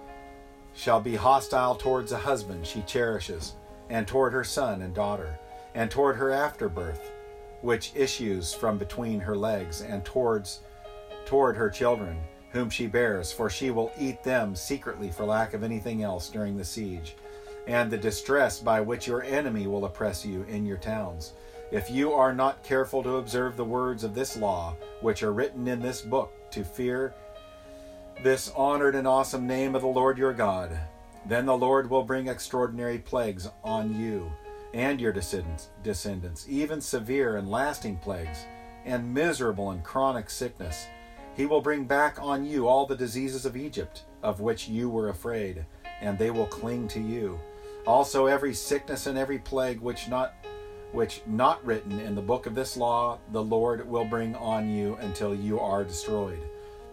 shall 0.75 0.99
be 0.99 1.15
hostile 1.15 1.75
towards 1.75 2.11
a 2.11 2.17
husband 2.17 2.67
she 2.67 2.81
cherishes, 2.81 3.53
and 3.89 4.07
toward 4.07 4.33
her 4.33 4.43
son 4.43 4.81
and 4.81 4.93
daughter, 4.93 5.39
and 5.73 5.89
toward 5.89 6.17
her 6.17 6.31
afterbirth, 6.31 7.11
which 7.61 7.93
issues 7.95 8.53
from 8.53 8.77
between 8.77 9.19
her 9.21 9.37
legs, 9.37 9.81
and 9.81 10.03
towards 10.03 10.59
toward 11.25 11.55
her 11.55 11.69
children, 11.69 12.19
whom 12.55 12.69
she 12.69 12.87
bears, 12.87 13.33
for 13.33 13.49
she 13.49 13.69
will 13.69 13.91
eat 13.99 14.23
them 14.23 14.55
secretly 14.55 15.11
for 15.11 15.25
lack 15.25 15.53
of 15.53 15.61
anything 15.61 16.01
else 16.01 16.29
during 16.29 16.55
the 16.55 16.63
siege, 16.63 17.15
and 17.67 17.91
the 17.91 17.97
distress 17.97 18.59
by 18.59 18.79
which 18.79 19.07
your 19.07 19.23
enemy 19.23 19.67
will 19.67 19.83
oppress 19.83 20.25
you 20.25 20.43
in 20.43 20.65
your 20.65 20.77
towns. 20.77 21.33
If 21.71 21.91
you 21.91 22.13
are 22.13 22.33
not 22.33 22.63
careful 22.63 23.03
to 23.03 23.17
observe 23.17 23.57
the 23.57 23.65
words 23.65 24.05
of 24.05 24.15
this 24.15 24.37
law, 24.37 24.73
which 25.01 25.21
are 25.21 25.33
written 25.33 25.67
in 25.67 25.81
this 25.81 26.01
book, 26.01 26.31
to 26.51 26.63
fear 26.63 27.13
this 28.23 28.49
honored 28.55 28.95
and 28.95 29.05
awesome 29.05 29.45
name 29.45 29.75
of 29.75 29.81
the 29.81 29.87
Lord 29.89 30.17
your 30.17 30.31
God, 30.31 30.79
then 31.25 31.45
the 31.45 31.57
Lord 31.57 31.89
will 31.89 32.03
bring 32.03 32.29
extraordinary 32.29 32.99
plagues 32.99 33.49
on 33.65 33.99
you 33.99 34.31
and 34.73 35.01
your 35.01 35.11
descendants, 35.11 36.47
even 36.47 36.79
severe 36.79 37.35
and 37.35 37.51
lasting 37.51 37.97
plagues, 37.97 38.45
and 38.85 39.13
miserable 39.13 39.71
and 39.71 39.83
chronic 39.83 40.29
sickness. 40.29 40.85
He 41.35 41.45
will 41.45 41.61
bring 41.61 41.83
back 41.83 42.17
on 42.21 42.45
you 42.45 42.67
all 42.67 42.85
the 42.85 42.95
diseases 42.95 43.45
of 43.45 43.57
Egypt, 43.57 44.03
of 44.23 44.39
which 44.39 44.67
you 44.69 44.89
were 44.89 45.09
afraid, 45.09 45.65
and 46.01 46.17
they 46.17 46.31
will 46.31 46.47
cling 46.47 46.87
to 46.89 46.99
you. 46.99 47.39
Also 47.85 48.25
every 48.25 48.53
sickness 48.53 49.05
and 49.05 49.17
every 49.17 49.39
plague 49.39 49.79
which 49.79 50.07
not 50.07 50.33
which 50.91 51.21
not 51.27 51.63
written 51.65 51.99
in 51.99 52.15
the 52.15 52.21
book 52.21 52.45
of 52.45 52.55
this 52.55 52.77
law 52.77 53.19
the 53.33 53.43
Lord 53.43 53.85
will 53.85 54.05
bring 54.05 54.33
on 54.35 54.69
you 54.69 54.95
until 55.01 55.35
you 55.35 55.59
are 55.59 55.83
destroyed. 55.83 56.39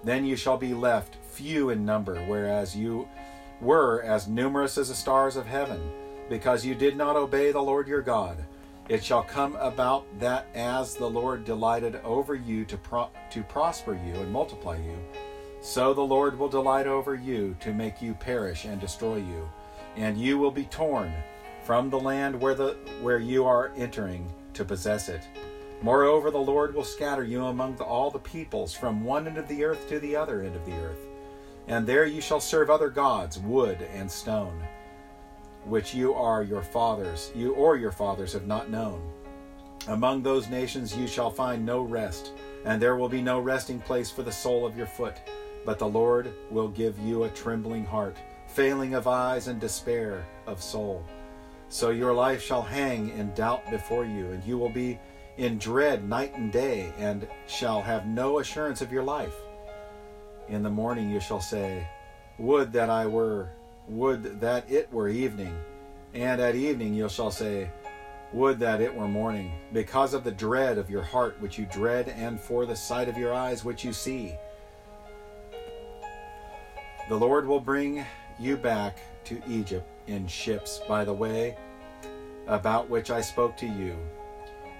Then 0.02 0.26
you 0.26 0.34
shall 0.34 0.56
be 0.58 0.74
left 0.74 1.16
few 1.30 1.70
in 1.70 1.84
number, 1.84 2.16
whereas 2.26 2.76
you 2.76 3.08
were 3.60 4.02
as 4.02 4.26
numerous 4.26 4.76
as 4.76 4.88
the 4.88 4.94
stars 4.94 5.36
of 5.36 5.46
heaven, 5.46 5.80
because 6.28 6.66
you 6.66 6.74
did 6.74 6.96
not 6.96 7.14
obey 7.14 7.52
the 7.52 7.62
Lord 7.62 7.86
your 7.86 8.02
God. 8.02 8.44
It 8.88 9.04
shall 9.04 9.22
come 9.22 9.56
about 9.56 10.04
that 10.18 10.46
as 10.54 10.94
the 10.94 11.08
Lord 11.08 11.44
delighted 11.44 11.96
over 12.04 12.34
you 12.34 12.64
to, 12.64 12.76
pro- 12.76 13.10
to 13.30 13.42
prosper 13.44 13.94
you 13.94 14.14
and 14.14 14.32
multiply 14.32 14.76
you, 14.76 14.98
so 15.60 15.94
the 15.94 16.00
Lord 16.00 16.38
will 16.38 16.48
delight 16.48 16.86
over 16.86 17.14
you 17.14 17.56
to 17.60 17.72
make 17.72 18.02
you 18.02 18.14
perish 18.14 18.64
and 18.64 18.80
destroy 18.80 19.16
you, 19.16 19.48
and 19.96 20.18
you 20.18 20.36
will 20.36 20.50
be 20.50 20.64
torn 20.64 21.12
from 21.62 21.90
the 21.90 22.00
land 22.00 22.40
where, 22.40 22.54
the, 22.54 22.76
where 23.00 23.20
you 23.20 23.44
are 23.44 23.72
entering 23.76 24.28
to 24.54 24.64
possess 24.64 25.08
it. 25.08 25.22
Moreover, 25.80 26.30
the 26.30 26.38
Lord 26.38 26.74
will 26.74 26.84
scatter 26.84 27.24
you 27.24 27.44
among 27.46 27.76
the, 27.76 27.84
all 27.84 28.10
the 28.10 28.18
peoples 28.18 28.74
from 28.74 29.04
one 29.04 29.26
end 29.26 29.38
of 29.38 29.48
the 29.48 29.64
earth 29.64 29.88
to 29.88 30.00
the 30.00 30.16
other 30.16 30.42
end 30.42 30.56
of 30.56 30.64
the 30.66 30.76
earth. 30.76 31.06
And 31.68 31.86
there 31.86 32.06
you 32.06 32.20
shall 32.20 32.40
serve 32.40 32.70
other 32.70 32.88
gods, 32.88 33.38
wood 33.38 33.82
and 33.94 34.10
stone, 34.10 34.60
which 35.64 35.94
you 35.94 36.14
are 36.14 36.42
your 36.42 36.62
fathers, 36.62 37.30
you 37.34 37.54
or 37.54 37.76
your 37.76 37.92
fathers 37.92 38.32
have 38.32 38.46
not 38.46 38.70
known. 38.70 39.02
Among 39.88 40.22
those 40.22 40.48
nations 40.48 40.96
you 40.96 41.08
shall 41.08 41.30
find 41.30 41.66
no 41.66 41.82
rest, 41.82 42.32
and 42.64 42.80
there 42.80 42.96
will 42.96 43.08
be 43.08 43.22
no 43.22 43.40
resting 43.40 43.80
place 43.80 44.10
for 44.10 44.22
the 44.22 44.30
sole 44.30 44.64
of 44.64 44.76
your 44.76 44.86
foot. 44.86 45.16
But 45.64 45.78
the 45.78 45.88
Lord 45.88 46.32
will 46.50 46.68
give 46.68 46.98
you 46.98 47.24
a 47.24 47.30
trembling 47.30 47.84
heart, 47.84 48.16
failing 48.46 48.94
of 48.94 49.06
eyes, 49.06 49.48
and 49.48 49.60
despair 49.60 50.24
of 50.46 50.62
soul. 50.62 51.04
So 51.68 51.90
your 51.90 52.12
life 52.12 52.42
shall 52.42 52.62
hang 52.62 53.08
in 53.10 53.32
doubt 53.34 53.68
before 53.70 54.04
you, 54.04 54.30
and 54.30 54.44
you 54.44 54.58
will 54.58 54.68
be 54.68 54.98
in 55.36 55.58
dread 55.58 56.08
night 56.08 56.36
and 56.36 56.52
day, 56.52 56.92
and 56.98 57.26
shall 57.46 57.80
have 57.82 58.06
no 58.06 58.38
assurance 58.38 58.82
of 58.82 58.92
your 58.92 59.02
life. 59.02 59.34
In 60.48 60.62
the 60.62 60.70
morning 60.70 61.10
you 61.10 61.20
shall 61.20 61.40
say, 61.40 61.88
Would 62.38 62.72
that 62.72 62.90
I 62.90 63.06
were, 63.06 63.50
would 63.88 64.40
that 64.40 64.70
it 64.70 64.92
were 64.92 65.08
evening. 65.08 65.56
And 66.14 66.40
at 66.40 66.54
evening 66.54 66.94
you 66.94 67.08
shall 67.08 67.30
say, 67.30 67.70
Would 68.32 68.58
that 68.60 68.80
it 68.80 68.94
were 68.94 69.08
morning, 69.08 69.52
because 69.72 70.14
of 70.14 70.24
the 70.24 70.30
dread 70.30 70.78
of 70.78 70.90
your 70.90 71.02
heart 71.02 71.40
which 71.40 71.58
you 71.58 71.66
dread, 71.72 72.08
and 72.08 72.40
for 72.40 72.66
the 72.66 72.76
sight 72.76 73.08
of 73.08 73.16
your 73.18 73.34
eyes 73.34 73.64
which 73.64 73.84
you 73.84 73.92
see. 73.92 74.34
The 77.08 77.16
Lord 77.16 77.46
will 77.46 77.60
bring 77.60 78.04
you 78.38 78.56
back 78.56 78.98
to 79.24 79.42
Egypt 79.48 79.88
in 80.06 80.26
ships 80.26 80.80
by 80.88 81.04
the 81.04 81.12
way 81.12 81.56
about 82.46 82.88
which 82.88 83.10
I 83.10 83.20
spoke 83.20 83.56
to 83.58 83.66
you. 83.66 83.96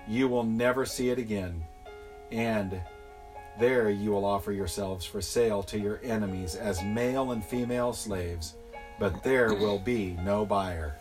You 0.08 0.28
will 0.28 0.44
never 0.44 0.84
see 0.84 1.10
it 1.10 1.18
again, 1.18 1.62
and 2.30 2.80
there 3.58 3.90
you 3.90 4.10
will 4.10 4.24
offer 4.24 4.52
yourselves 4.52 5.04
for 5.04 5.20
sale 5.20 5.62
to 5.64 5.78
your 5.78 6.00
enemies 6.02 6.56
as 6.56 6.82
male 6.82 7.32
and 7.32 7.44
female 7.44 7.92
slaves, 7.92 8.54
but 9.02 9.20
there 9.24 9.52
will 9.52 9.80
be 9.80 10.16
no 10.22 10.46
buyer. 10.46 10.94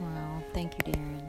Wow. 0.00 0.42
Thank 0.52 0.74
you, 0.78 0.92
Darren. 0.92 1.23